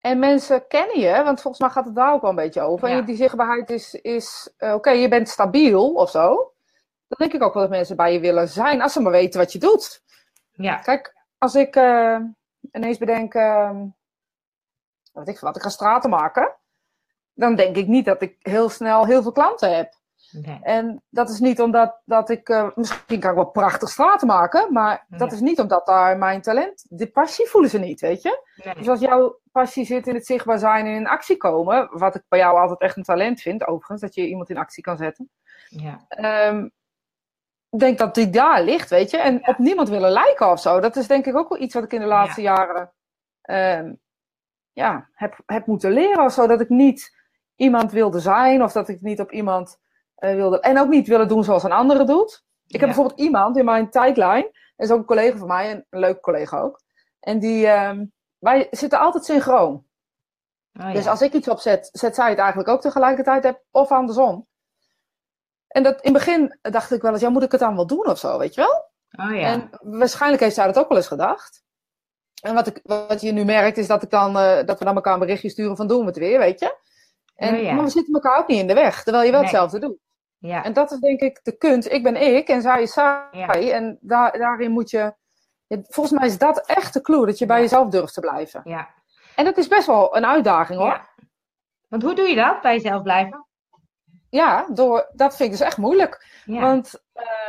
[0.00, 2.88] en mensen kennen je, want volgens mij gaat het daar ook wel een beetje over.
[2.88, 6.52] En die zichtbaarheid is, is uh, oké, je bent stabiel of zo.
[7.08, 9.40] Dan denk ik ook wel dat mensen bij je willen zijn, als ze maar weten
[9.40, 10.02] wat je doet.
[10.52, 10.76] Ja.
[10.76, 12.18] Kijk, als ik uh,
[12.72, 13.80] ineens bedenk, uh,
[15.12, 16.54] weet ik wat, ik ga straten maken.
[17.34, 19.94] Dan denk ik niet dat ik heel snel heel veel klanten heb.
[20.62, 24.72] En dat is niet omdat dat ik, uh, misschien kan ik wel prachtig straten maken,
[24.72, 28.44] maar dat is niet omdat daar mijn talent, de passie voelen ze niet, weet je.
[28.76, 32.22] Dus als jouw passie zit in het zichtbaar zijn en in actie komen, wat ik
[32.28, 35.30] bij jou altijd echt een talent vind, overigens, dat je iemand in actie kan zetten.
[35.68, 36.06] Ja.
[36.48, 36.72] Um,
[37.78, 39.18] denk dat die daar ligt, weet je.
[39.18, 40.80] En op niemand willen lijken of zo.
[40.80, 42.92] Dat is denk ik ook wel iets wat ik in de laatste jaren
[43.42, 44.00] um,
[44.72, 46.46] ja, heb, heb moeten leren of zo.
[46.46, 47.18] Dat ik niet
[47.56, 49.78] iemand wilde zijn of dat ik niet op iemand
[50.20, 50.60] uh, wilde.
[50.60, 52.44] En ook niet willen doen zoals een andere doet.
[52.66, 55.86] Ik heb bijvoorbeeld iemand in mijn tijdlijn, dat is ook een collega van mij, een,
[55.90, 56.80] een leuke collega ook.
[57.20, 59.84] En die, um, wij zitten altijd synchroon.
[60.80, 64.46] Oh, dus als ik iets opzet, zet zij het eigenlijk ook tegelijkertijd of andersom.
[65.66, 67.86] En dat, in het begin dacht ik wel eens, ja, moet ik het dan wel
[67.86, 68.88] doen of zo, weet je wel?
[69.26, 69.46] Oh, ja.
[69.46, 71.62] En waarschijnlijk heeft zij dat ook wel eens gedacht.
[72.42, 74.94] En wat, ik, wat je nu merkt, is dat, ik dan, uh, dat we naar
[74.94, 76.76] elkaar een berichtje sturen van doen we het weer, weet je?
[77.34, 77.74] En, oh, ja.
[77.74, 79.48] Maar we zitten elkaar ook niet in de weg, terwijl je wel nee.
[79.48, 79.98] hetzelfde doet.
[80.40, 80.64] Ja.
[80.64, 81.88] En dat is denk ik de kunst.
[81.88, 83.72] Ik ben ik en zij is zij.
[83.72, 85.14] En daar, daarin moet je.
[85.68, 88.60] Volgens mij is dat echt de clue, dat je bij jezelf durft te blijven.
[88.64, 88.88] Ja.
[89.36, 90.88] En dat is best wel een uitdaging hoor.
[90.88, 91.08] Ja.
[91.88, 93.46] Want hoe doe je dat, bij jezelf blijven?
[94.28, 96.42] Ja, door, dat vind ik dus echt moeilijk.
[96.44, 97.02] Want,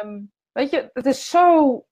[0.04, 1.86] um, weet je, het is zo,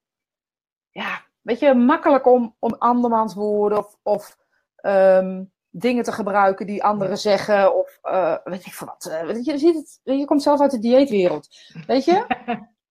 [0.90, 4.36] ja, weet je, makkelijk om, om andermans woorden of, of
[4.82, 7.76] um, dingen te gebruiken die anderen zeggen.
[7.76, 9.08] Of uh, weet ik wat.
[9.10, 11.48] Uh, je, ziet het, je komt zelf uit de dieetwereld.
[11.86, 12.24] Weet je?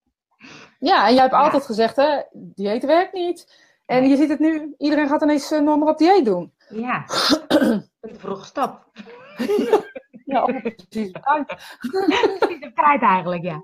[0.89, 3.67] ja, en jij hebt altijd gezegd, hè, dieet werkt niet.
[3.85, 6.53] En je ziet het nu, iedereen gaat ineens uh, normaal op dieet doen.
[6.69, 7.05] Ja,
[7.99, 8.91] een vroege stap.
[10.25, 11.45] ja, precies op tijd.
[12.39, 13.61] precies op tijd eigenlijk, ja.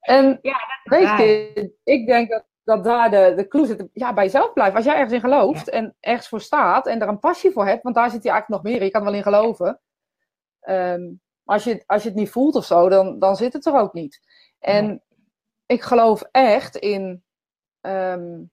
[0.00, 3.88] En ja, weet je, ik denk dat dat daar de, de clue zit.
[3.92, 4.76] Ja, bij jezelf blijven.
[4.76, 7.82] Als jij ergens in gelooft en ergens voor staat en daar een passie voor hebt,
[7.82, 8.84] want daar zit je eigenlijk nog meer.
[8.84, 9.80] Je kan er wel in geloven.
[10.68, 13.74] Um, als, je, als je het niet voelt of zo, dan, dan zit het er
[13.74, 14.20] ook niet.
[14.58, 15.02] En
[15.66, 17.22] ik geloof echt in.
[17.80, 18.50] Um,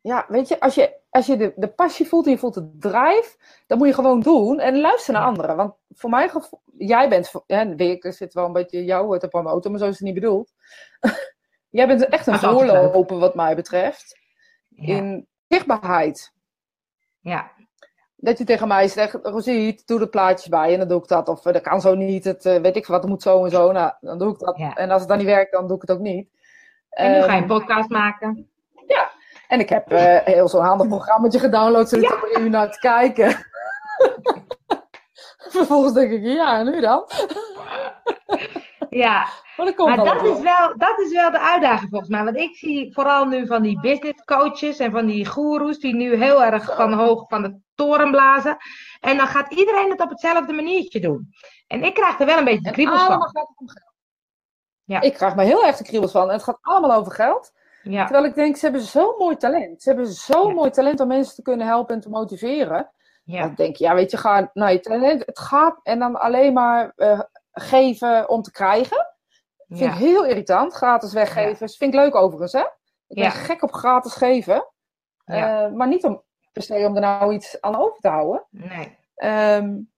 [0.00, 2.76] ja, weet je, als je als je de, de passie voelt en je voelt de
[2.78, 3.36] drive,
[3.66, 5.56] dan moet je gewoon doen en luister naar anderen.
[5.56, 6.30] Want voor mij,
[6.76, 10.00] jij bent, ja, ik zit wel een beetje jou te promoten, maar zo is het
[10.04, 10.52] niet bedoeld.
[11.74, 14.18] Jij bent echt een voorloper wat mij betreft.
[14.74, 16.32] In zichtbaarheid.
[17.20, 17.50] Ja.
[18.16, 21.28] Dat je tegen mij zegt, Rosiet, doe de plaatjes bij en dan doe ik dat.
[21.28, 23.72] Of dat kan zo niet, het, eh, weet ik wat, het moet zo en zo.
[23.72, 24.56] Nou, dan doe ik dat.
[24.74, 26.28] En als het dan niet werkt, dan doe ik het ook niet.
[26.90, 28.48] En nu ga je een ehm, podcast maken.
[28.86, 29.10] Ja,
[29.48, 32.38] en ik heb uh, heel zo'n handig programma gedownload, zodat ja.
[32.38, 33.46] om er naar te kijken.
[35.56, 37.04] Vervolgens denk ik, ja, en nu dan?
[38.94, 42.24] ja, maar, dat, is wel, dat is wel de uitdaging volgens mij.
[42.24, 46.14] Want ik zie vooral nu van die business coaches en van die goeroes die nu
[46.14, 48.56] heel erg van hoog van de toren blazen.
[49.00, 51.34] En dan gaat iedereen het op hetzelfde maniertje doen.
[51.66, 53.30] En ik krijg er wel een beetje de kriebels van.
[54.84, 55.00] Ja.
[55.00, 56.28] Ik krijg me heel erg de kriebels van.
[56.28, 57.52] En het gaat allemaal over geld.
[57.82, 58.04] Ja.
[58.04, 59.82] Terwijl ik denk, ze hebben zo'n mooi talent.
[59.82, 62.90] Ze hebben zo'n mooi talent om mensen te kunnen helpen en te motiveren.
[63.24, 63.40] Ja.
[63.40, 65.26] Dan denk je, ja, weet je, ga naar je talent.
[65.26, 67.20] Het gaat en dan alleen maar uh,
[67.54, 69.06] geven om te krijgen.
[69.68, 71.68] Vind ik heel irritant, gratis weggeven.
[71.68, 72.64] Vind ik leuk overigens, hè?
[73.08, 74.68] Ik ben gek op gratis geven.
[75.26, 78.46] Uh, maar niet om per se om er nou iets aan over te houden.
[78.50, 78.98] Nee.
[79.56, 79.92] Um,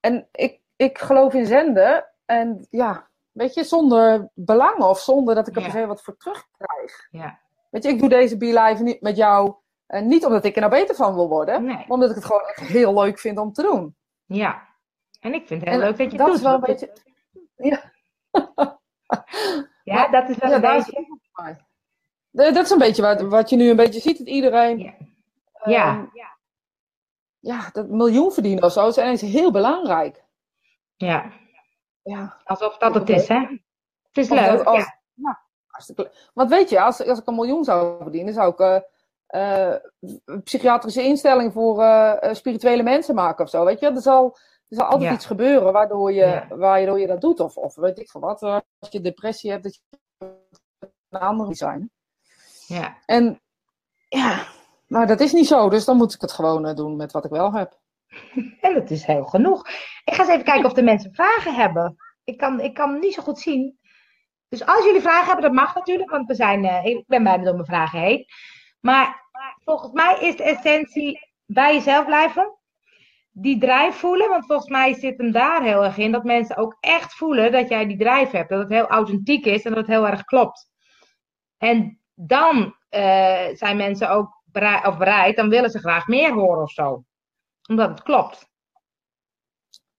[0.00, 2.06] en ik, ik geloof in zenden.
[2.24, 6.16] En ja, weet je, zonder belang of zonder dat ik er per se wat voor
[6.16, 7.08] terugkrijg.
[7.10, 7.38] Ja.
[7.70, 9.54] Weet je, ik doe deze Be niet met jou.
[9.88, 11.64] Uh, niet omdat ik er nou beter van wil worden.
[11.64, 11.74] Nee.
[11.74, 13.96] Maar omdat ik het gewoon echt heel leuk vind om te doen.
[14.24, 14.62] Ja.
[15.22, 16.36] En ik vind het heel leuk dat je dat doet.
[16.36, 16.92] Is wel een beetje...
[17.56, 17.92] Ja.
[19.94, 22.52] ja, dat is wel ja, een beetje...
[22.52, 24.78] dat is een beetje wat, wat je nu een beetje ziet, dat iedereen...
[24.78, 24.94] Ja.
[25.64, 25.96] ja.
[25.96, 26.04] Ehm,
[27.38, 30.24] ja, dat miljoen verdienen of zo is ineens heel belangrijk.
[30.96, 31.32] Ja.
[32.02, 32.36] ja.
[32.44, 33.38] Alsof dat het is, hè?
[34.02, 35.00] Het is leuk, als, ja.
[35.14, 35.40] ja.
[36.34, 38.78] Want weet je, als, als ik een miljoen zou verdienen, zou ik uh,
[39.40, 39.74] uh,
[40.44, 43.86] psychiatrische instelling voor uh, spirituele mensen maken of zo, weet je?
[43.86, 44.36] Er zal,
[44.72, 47.40] er zal altijd iets gebeuren waardoor je, waardoor je dat doet.
[47.40, 49.98] Of, of weet ik veel wat, als je depressie hebt, dat je
[51.08, 51.90] een andere zijn.
[52.66, 52.96] Ja.
[53.06, 53.40] En
[54.08, 54.46] ja,
[54.86, 57.24] maar dat is niet zo, dus dan moet ik het gewoon uh, doen met wat
[57.24, 57.78] ik wel heb.
[58.60, 59.68] En dat is heel genoeg.
[60.04, 61.96] Ik ga eens even kijken of de mensen vragen hebben.
[62.24, 63.78] Ik kan, ik kan niet zo goed zien.
[64.48, 67.44] Dus als jullie vragen hebben, dat mag natuurlijk, want we zijn, uh, ik ben bijna
[67.44, 68.26] door mijn vragen heen.
[68.80, 69.28] Maar
[69.64, 72.56] volgens mij is de essentie bij jezelf blijven.
[73.34, 76.12] Die drijf voelen, want volgens mij zit hem daar heel erg in.
[76.12, 78.48] Dat mensen ook echt voelen dat jij die drijf hebt.
[78.48, 80.70] Dat het heel authentiek is en dat het heel erg klopt.
[81.58, 82.56] En dan
[82.90, 87.04] uh, zijn mensen ook bereid, of bereid, dan willen ze graag meer horen of zo.
[87.68, 88.50] Omdat het klopt.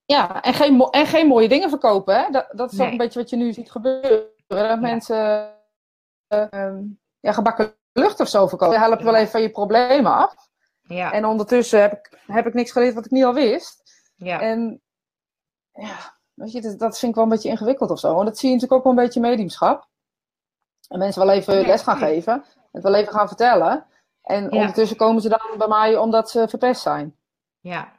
[0.05, 2.15] Ja, en geen, en geen mooie dingen verkopen.
[2.15, 2.29] Hè?
[2.31, 4.31] Dat, dat is ook een beetje wat je nu ziet gebeuren.
[4.47, 5.53] Dat mensen
[6.33, 6.77] uh,
[7.19, 8.75] ja, gebakken lucht of zo verkopen.
[8.75, 10.51] Je helpt wel even van je problemen af.
[10.93, 11.12] Ja.
[11.12, 13.84] En ondertussen heb ik, heb ik niks geleerd wat ik niet al wist.
[14.15, 14.41] Ja.
[14.41, 14.82] En
[15.71, 18.13] ja, weet je, dat, dat vind ik wel een beetje ingewikkeld of zo.
[18.13, 19.88] Want dat zie je natuurlijk ook wel een beetje mediumschap.
[20.88, 22.43] En mensen wel even les gaan geven.
[22.71, 23.86] Het wel even gaan vertellen.
[24.21, 27.15] En ondertussen komen ze dan bij mij omdat ze verpest zijn.
[27.60, 27.91] Ja,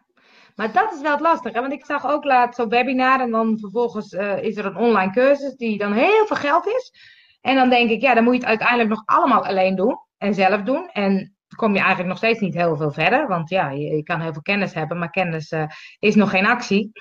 [0.55, 1.61] maar dat is wel het lastige.
[1.61, 5.13] Want ik zag ook laatst op webinar en dan vervolgens uh, is er een online
[5.13, 6.93] cursus die dan heel veel geld is.
[7.41, 10.35] En dan denk ik, ja, dan moet je het uiteindelijk nog allemaal alleen doen en
[10.35, 10.89] zelf doen.
[10.89, 13.29] En kom je eigenlijk nog steeds niet heel veel verder.
[13.29, 15.67] Want ja, je, je kan heel veel kennis hebben, maar kennis uh,
[15.99, 16.93] is nog geen actie.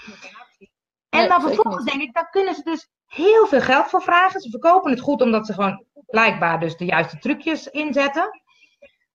[1.10, 4.42] En dan vervolgens denk ik, daar kunnen ze dus heel veel geld voor vragen.
[4.42, 8.42] Ze verkopen het goed omdat ze gewoon blijkbaar dus de juiste trucjes inzetten.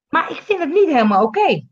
[0.08, 1.62] Maar ik vind het niet helemaal oké.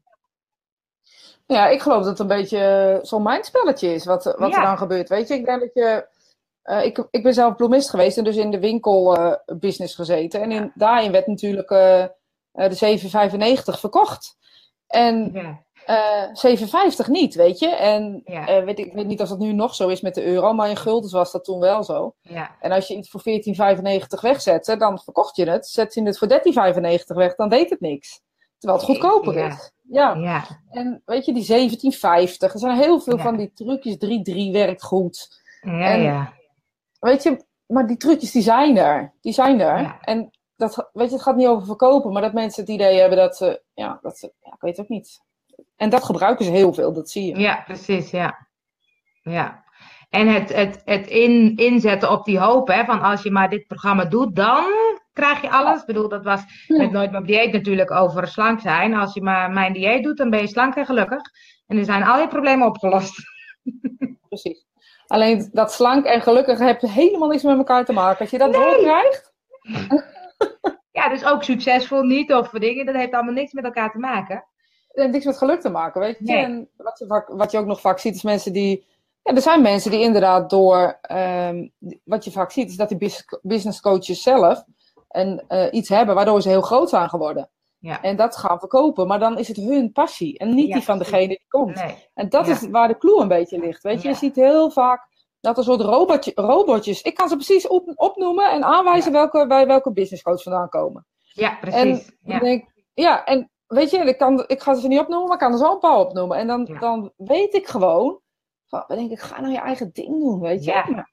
[1.46, 5.08] Ja, ik geloof dat het een beetje zo'n mindspelletje is wat, wat er dan gebeurt.
[5.08, 6.14] Weet je, ik denk dat je.
[6.64, 10.42] Uh, ik, ik ben zelf bloemist geweest en dus in de winkelbusiness uh, gezeten.
[10.42, 12.04] En in, daarin werd natuurlijk uh,
[12.56, 12.98] de
[13.74, 14.36] 7,95 verkocht.
[14.86, 15.64] En ja.
[15.86, 17.68] 7,50 niet, weet je.
[17.68, 18.64] En ja.
[18.64, 20.76] weet ik, weet niet of dat nu nog zo is met de euro, maar in
[20.76, 22.14] gulden was dat toen wel zo.
[22.20, 22.56] Ja.
[22.60, 25.66] En als je iets voor 14,95 wegzette, dan verkocht je het.
[25.66, 28.24] Zet je het voor 13,95 weg, dan deed het niks.
[28.58, 29.72] Terwijl het goedkoper is.
[29.82, 30.14] Ja.
[30.14, 30.44] ja.
[30.70, 32.52] En weet je, die 1750.
[32.52, 33.96] Er zijn heel veel van die trucjes.
[34.48, 35.42] 3-3 werkt goed.
[35.60, 36.32] Ja, en, ja.
[36.98, 39.14] Weet je, maar die trucjes die zijn er.
[39.20, 39.98] Die zijn er.
[40.00, 43.18] En dat, weet je, het gaat niet over verkopen, maar dat mensen het idee hebben
[43.18, 45.20] dat ze, ja, dat ze, ja, ik weet het ook niet.
[45.76, 47.38] En dat gebruiken ze heel veel, dat zie je.
[47.40, 48.46] Ja, precies, ja.
[49.22, 49.64] Ja.
[50.10, 53.66] En het, het, het in, inzetten op die hoop, hè, van als je maar dit
[53.66, 54.64] programma doet, dan
[55.12, 55.80] krijg je alles.
[55.80, 58.94] Ik bedoel, dat was met Nooit meer dieet natuurlijk over slank zijn.
[58.94, 61.20] Als je maar mijn dieet doet, dan ben je slank en gelukkig.
[61.66, 63.20] En dan zijn al je problemen opgelost.
[64.28, 64.66] Precies.
[65.06, 68.20] Alleen dat slank en gelukkig heeft helemaal niks met elkaar te maken.
[68.20, 68.78] Als je dat nee.
[68.78, 69.34] krijgt.
[70.90, 74.44] ja, dus ook succesvol niet of dingen, dat heeft allemaal niks met elkaar te maken.
[74.88, 76.36] heeft niks met geluk te maken, weet je.
[76.36, 78.86] En wat je, wat je ook nog vaak ziet, is mensen die...
[79.22, 80.98] Ja, er zijn mensen die inderdaad door...
[81.00, 81.68] ehm,
[82.04, 84.64] wat je vaak ziet, is dat die bus- business coaches zelf...
[85.08, 87.50] En, eh, iets hebben waardoor ze heel groot zijn geworden.
[87.78, 88.02] Ja.
[88.02, 89.06] En dat gaan verkopen.
[89.06, 90.38] Maar dan is het hun passie.
[90.38, 91.74] En niet Ja, die van degene die komt.
[91.74, 92.08] Nee.
[92.14, 92.52] En dat Ja.
[92.52, 93.82] is waar de clue een beetje ligt.
[93.82, 95.08] Weet je, je ziet heel vaak
[95.46, 97.02] dat er soort robotje, robotjes.
[97.02, 101.06] Ik kan ze precies op, opnoemen en aanwijzen welke, bij welke business coach vandaan komen.
[101.32, 102.10] Ja, precies.
[102.22, 102.38] Ja.
[102.38, 105.52] denk, ja, en weet je, ik, kan, ik ga ze niet opnoemen, maar ik kan
[105.52, 106.38] er zo een paar opnoemen.
[106.38, 106.78] En dan, Ja.
[106.78, 108.20] dan weet ik gewoon,
[108.66, 110.70] van, dan denk ik, ga nou je eigen ding doen, weet je.
[110.70, 111.08] Ja.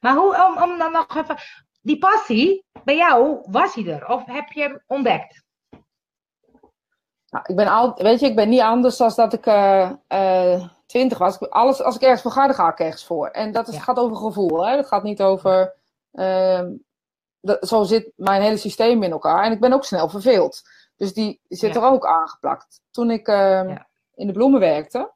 [0.00, 1.36] Maar hoe, om, om dan nog even...
[1.82, 4.08] Die passie, bij jou, was die er?
[4.08, 5.44] Of heb je hem ontdekt?
[7.28, 10.68] Nou, ik ben al, weet je, ik ben niet anders dan dat ik eh, eh,
[10.92, 11.38] twintig was.
[11.38, 13.28] Ik- Alles, als ik ergens voor ga, ga ik ergens voor.
[13.28, 13.80] En dat is, Ja.
[13.80, 14.76] gaat over gevoel, hè.
[14.76, 15.74] Dat gaat niet over...
[16.12, 16.70] ehm,
[17.40, 19.44] dat, zo zit mijn hele systeem in elkaar.
[19.44, 20.62] En ik ben ook snel verveeld.
[20.96, 21.80] Dus die zit Ja.
[21.80, 22.80] er ook aangeplakt.
[22.90, 23.86] Toen ik ehm, Ja.
[24.14, 25.10] in de bloemen werkte,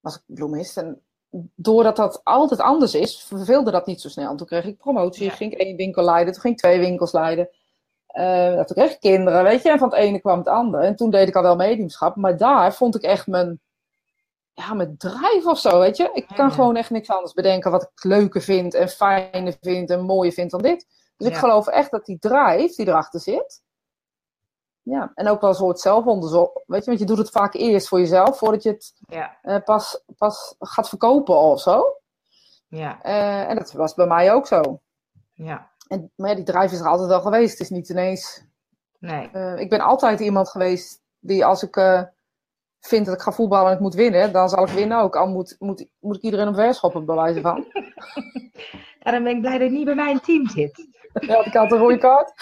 [0.00, 0.76] was ik bloemist.
[0.76, 1.00] En
[1.54, 4.36] doordat dat altijd anders is, verveelde dat niet zo snel.
[4.36, 7.48] Toen kreeg ik promotie, ging ik één winkel leiden, toen ging ik twee winkels leiden.
[8.06, 10.84] Eh, toen kreeg ik kinderen, weet je, en van het ene kwam het andere.
[10.84, 13.60] En toen deed ik al wel mediumschap, maar daar vond ik echt mijn,
[14.52, 16.10] ja, mijn drive of zo, weet je.
[16.12, 16.54] Ik kan Ja.
[16.54, 20.50] gewoon echt niks anders bedenken wat ik leuker vind en fijner vind en mooier vind
[20.50, 20.86] dan dit.
[21.16, 23.62] Dus ik geloof echt dat die drive die erachter zit,
[24.82, 27.88] ja, en ook wel een soort zelfonderzoek, weet je, want je doet het vaak eerst
[27.88, 31.96] voor jezelf, voordat je het Ja, eh, pas, pas gaat verkopen of zo.
[32.68, 34.80] ja, Eh, en dat was bij mij ook zo.
[35.34, 35.68] ja.
[35.88, 37.50] En, maar ja, die drive is er altijd wel geweest.
[37.52, 38.42] Het is niet ineens
[38.98, 39.30] Nee.
[39.32, 41.76] Eh, ik ben altijd iemand geweest die als ik
[42.80, 45.16] vind dat ik ga voetballen en ik moet winnen, dan zal ik winnen ook.
[45.16, 47.64] Al moet, moet, moet ik iedereen omverschoppen, bij wijze van.
[49.02, 50.88] Daarom ben ik blij dat ik niet bij mijn team zit.
[51.12, 52.32] Ja, ik had een rode kaart.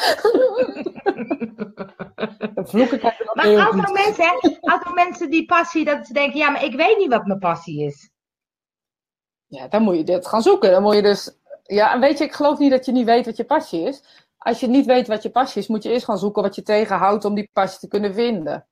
[2.54, 4.04] Dan vloek ik Maar altijd goed.
[4.04, 7.26] mensen, hè, altijd mensen die passie, dat ze denken, ja, maar ik weet niet wat
[7.26, 8.10] mijn passie is.
[9.46, 10.70] Ja, dan moet je dit gaan zoeken.
[10.70, 11.38] Dan moet je dus...
[11.62, 14.26] Ja, en weet je, ik geloof niet dat je niet weet wat je passie is.
[14.38, 16.62] Als je niet weet wat je passie is, moet je eerst gaan zoeken wat je
[16.62, 18.66] tegenhoudt om die passie te kunnen vinden.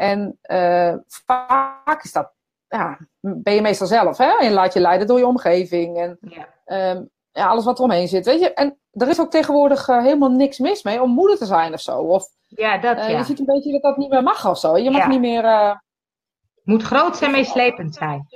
[0.00, 2.32] En eh, vaak is dat...
[2.68, 4.38] Ja, ben je meestal zelf, hè?
[4.38, 5.98] En laat je leiden door je omgeving.
[5.98, 8.24] En Ja, Ehm, ja, alles wat eromheen zit.
[8.26, 11.46] Weet je, en er is ook tegenwoordig eh, helemaal niks mis mee om moeder te
[11.46, 11.98] zijn of zo.
[11.98, 13.18] Of ja dat eh, ja.
[13.18, 14.76] je ziet een beetje dat dat niet meer mag of zo.
[14.76, 15.08] Je mag Ja.
[15.08, 15.80] niet meer
[16.62, 18.26] Moet groot en meeslepend zijn.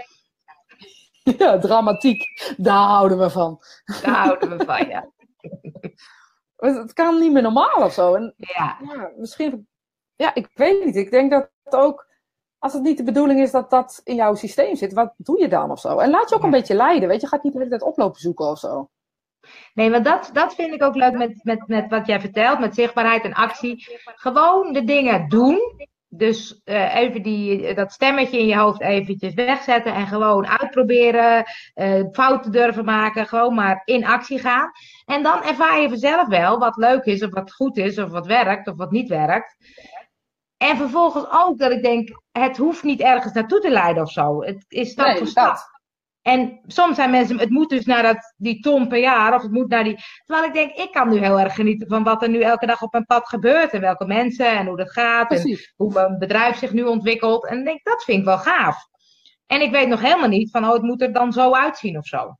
[1.39, 2.25] ja, dramatiek.
[2.57, 3.61] Daar houden we van.
[4.03, 5.11] Daar houden we van, ja.
[6.57, 8.15] Het, het kan niet meer normaal of zo.
[8.15, 9.69] En Ja, ja, misschien,
[10.17, 10.97] ja, ik weet niet.
[10.97, 12.07] Ik denk dat ook,
[12.59, 15.49] als het niet de bedoeling is dat dat in jouw systeem zit, wat doe je
[15.49, 15.99] dan of zo?
[15.99, 16.47] En laat je ook Ja.
[16.47, 17.09] een beetje leiden.
[17.09, 18.89] Weet je, gaat niet de hele tijd oplopen zoeken of zo.
[19.75, 22.75] nee, maar dat, dat vind ik ook leuk met, met, met wat jij vertelt, met
[22.75, 23.87] zichtbaarheid en actie.
[24.05, 25.59] Gewoon de dingen doen.
[26.09, 32.03] Dus eh, even die, dat stemmetje in je hoofd eventjes wegzetten en gewoon uitproberen, eh,
[32.13, 34.71] fouten durven maken, gewoon maar in actie gaan.
[35.05, 38.27] En dan ervaar je vanzelf wel wat leuk is, of wat goed is, of wat
[38.27, 39.57] werkt, of wat niet werkt.
[40.57, 44.43] En vervolgens ook dat ik denk, het hoeft niet ergens naartoe te leiden of zo.
[44.43, 45.47] Het is stap Nee, voor stap.
[45.47, 45.73] dat.
[46.23, 49.51] En soms zijn mensen, het moet dus naar dat, die ton per jaar, of het
[49.51, 49.99] moet naar die.
[50.25, 52.83] Terwijl ik denk, ik kan nu heel erg genieten van wat er nu elke dag
[52.83, 53.73] op mijn pad gebeurt.
[53.73, 55.31] En welke mensen en hoe dat gaat.
[55.33, 57.47] En hoe mijn bedrijf zich nu ontwikkelt.
[57.47, 58.77] En ik denk, dat vind ik wel gaaf.
[59.47, 62.07] En ik weet nog helemaal niet van, oh, het moet er dan zo uitzien of
[62.07, 62.37] zo.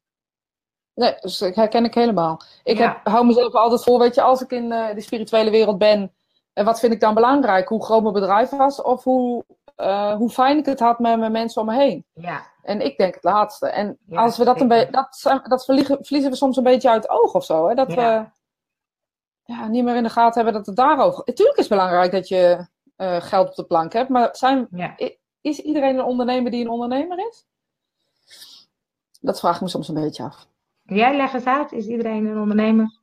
[0.95, 2.41] Nee, dus ik herken ik helemaal.
[2.63, 2.83] Ik Ja.
[2.89, 6.13] heb, hou mezelf altijd voor, weet je, als ik in eh, de spirituele wereld ben,
[6.55, 7.69] en wat vind ik dan belangrijk?
[7.69, 9.45] Hoe groot mijn bedrijf was of hoe,
[9.77, 12.05] eh, hoe fijn ik het had met mijn mensen om me heen?
[12.13, 13.69] Ja, En ik denk het laatste.
[13.69, 16.91] En Ja, als we dat een beetje, dat, dat verliezen, verliezen we soms een beetje
[16.91, 17.69] uit het oog of zo.
[17.69, 17.75] Hè?
[17.75, 18.23] Dat Ja.
[19.45, 21.23] we ja, niet meer in de gaten hebben dat het daarover.
[21.25, 24.95] Natuurlijk is het belangrijk dat je eh, geld op de plank hebt, maar zijn, ja.
[25.41, 27.47] is iedereen een ondernemer die een ondernemer is?
[29.21, 30.47] Dat vraag ik me soms een beetje af.
[30.83, 32.99] Jij leg eens uit, is iedereen een ondernemer?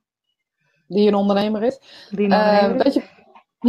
[0.87, 1.79] Die een ondernemer is.
[2.09, 2.83] Die een Eh, ondernemer is?
[2.83, 3.09] weet je,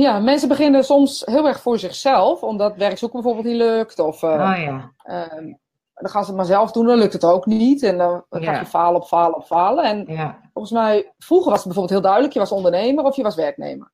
[0.01, 3.99] ja, mensen beginnen soms heel erg voor zichzelf, omdat werk zoeken bijvoorbeeld niet lukt.
[3.99, 5.53] Of eh, Oh ja, ehm,
[5.95, 7.83] dan gaan ze het maar zelf doen, dan lukt het ook niet.
[7.83, 8.39] En dan Ja.
[8.39, 9.85] krijg je falen op falen op falen.
[9.85, 13.23] En ja, volgens mij, vroeger was het bijvoorbeeld heel duidelijk, je was ondernemer of je
[13.23, 13.91] was werknemer.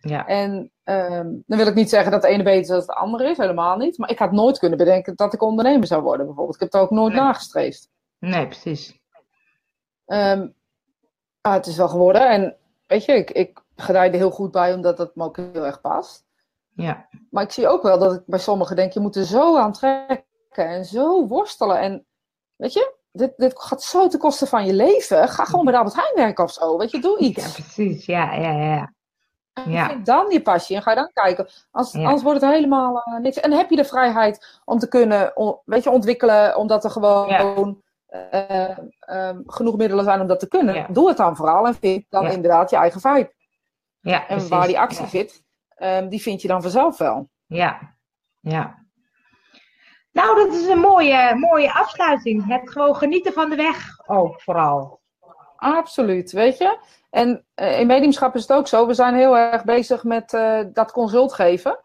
[0.00, 0.26] ja.
[0.26, 3.28] En ehm, dan wil ik niet zeggen dat de ene beter is dan de andere
[3.28, 3.98] is, helemaal niet.
[3.98, 6.54] Maar ik had nooit kunnen bedenken dat ik ondernemer zou worden, bijvoorbeeld.
[6.54, 7.22] Ik heb het ook nooit Nee.
[7.22, 7.88] nagestreefd.
[8.18, 8.98] Nee, precies.
[10.06, 10.48] Ehm,
[11.40, 12.28] ah, het is wel geworden.
[12.28, 12.56] En
[12.86, 16.26] weet je, ik, ik er heel goed bij, omdat het me ook heel erg past.
[16.74, 19.56] Ja, Maar ik zie ook wel dat ik bij sommigen denk, je moet er zo
[19.56, 20.24] aan trekken
[20.54, 21.80] en zo worstelen.
[21.80, 22.06] En
[22.56, 25.28] weet je, dit, dit gaat zo ten koste van je leven.
[25.28, 26.78] Ga gewoon bij Albert Heijn werken of zo.
[26.78, 27.52] Weet je, doe ja iets.
[27.52, 28.06] precies.
[28.06, 28.92] Ja, ja, ja.
[29.66, 29.94] Ja.
[30.04, 31.48] dan je passie en ga dan kijken.
[31.70, 33.40] Als, Anders wordt het helemaal uh, niks.
[33.40, 35.32] En heb je de vrijheid om te kunnen
[35.64, 37.82] weet je, ontwikkelen, omdat er gewoon
[38.32, 38.78] uh,
[39.10, 40.86] um, genoeg middelen zijn om dat te kunnen.
[40.92, 43.36] Doe het dan vooral en vind dan inderdaad je eigen vibe.
[44.08, 45.44] Ja, en waar die actie zit,
[45.78, 47.28] um, die vind je dan vanzelf wel.
[47.46, 47.96] Ja,
[48.40, 48.86] ja.
[50.12, 52.46] Nou, dat is een mooie, mooie afsluiting.
[52.46, 55.00] Het gewoon genieten van de weg ook vooral.
[55.56, 56.78] Absoluut, weet je.
[57.10, 58.86] En uh, in mediumschap is het ook zo.
[58.86, 61.78] We zijn heel erg bezig met uh, dat consult geven.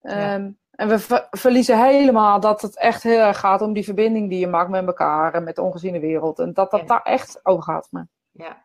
[0.00, 4.38] Um, En we verliezen helemaal dat het echt heel erg gaat om die verbinding die
[4.38, 6.38] je maakt met elkaar en met de ongeziene wereld.
[6.38, 7.88] En dat dat daar echt over gaat.
[7.90, 8.06] Maar...
[8.30, 8.61] Ja.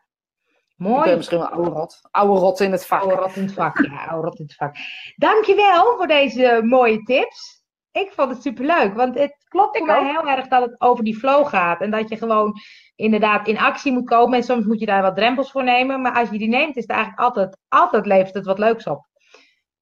[0.78, 1.16] Mooi.
[1.16, 1.98] misschien wel oude rot.
[2.10, 3.02] Oude rot in het vak.
[3.02, 4.04] Oude rot in het vak, ja.
[4.04, 4.76] Oude rot in het vak.
[5.16, 7.62] Dankjewel voor deze mooie tips.
[7.92, 11.16] Ik vond het superleuk, want het klopt voor mij heel erg dat het over die
[11.16, 11.80] flow gaat.
[11.80, 12.54] En dat je gewoon
[12.96, 14.38] inderdaad in actie moet komen.
[14.38, 16.00] En soms moet je daar wat drempels voor nemen.
[16.00, 19.06] Maar als je die neemt, is het eigenlijk altijd, altijd levert het wat leuks op.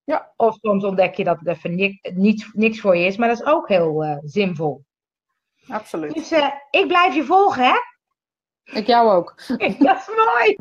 [0.05, 0.33] Ja.
[0.37, 1.75] Of soms ontdek je dat het even
[2.15, 3.17] niks, niks voor je is.
[3.17, 4.85] Maar dat is ook heel uh, zinvol.
[5.69, 6.15] Absoluut.
[6.15, 7.77] Dus uh, ik blijf je volgen, hè?
[8.73, 9.35] Ik jou ook.
[9.79, 10.57] dat is mooi.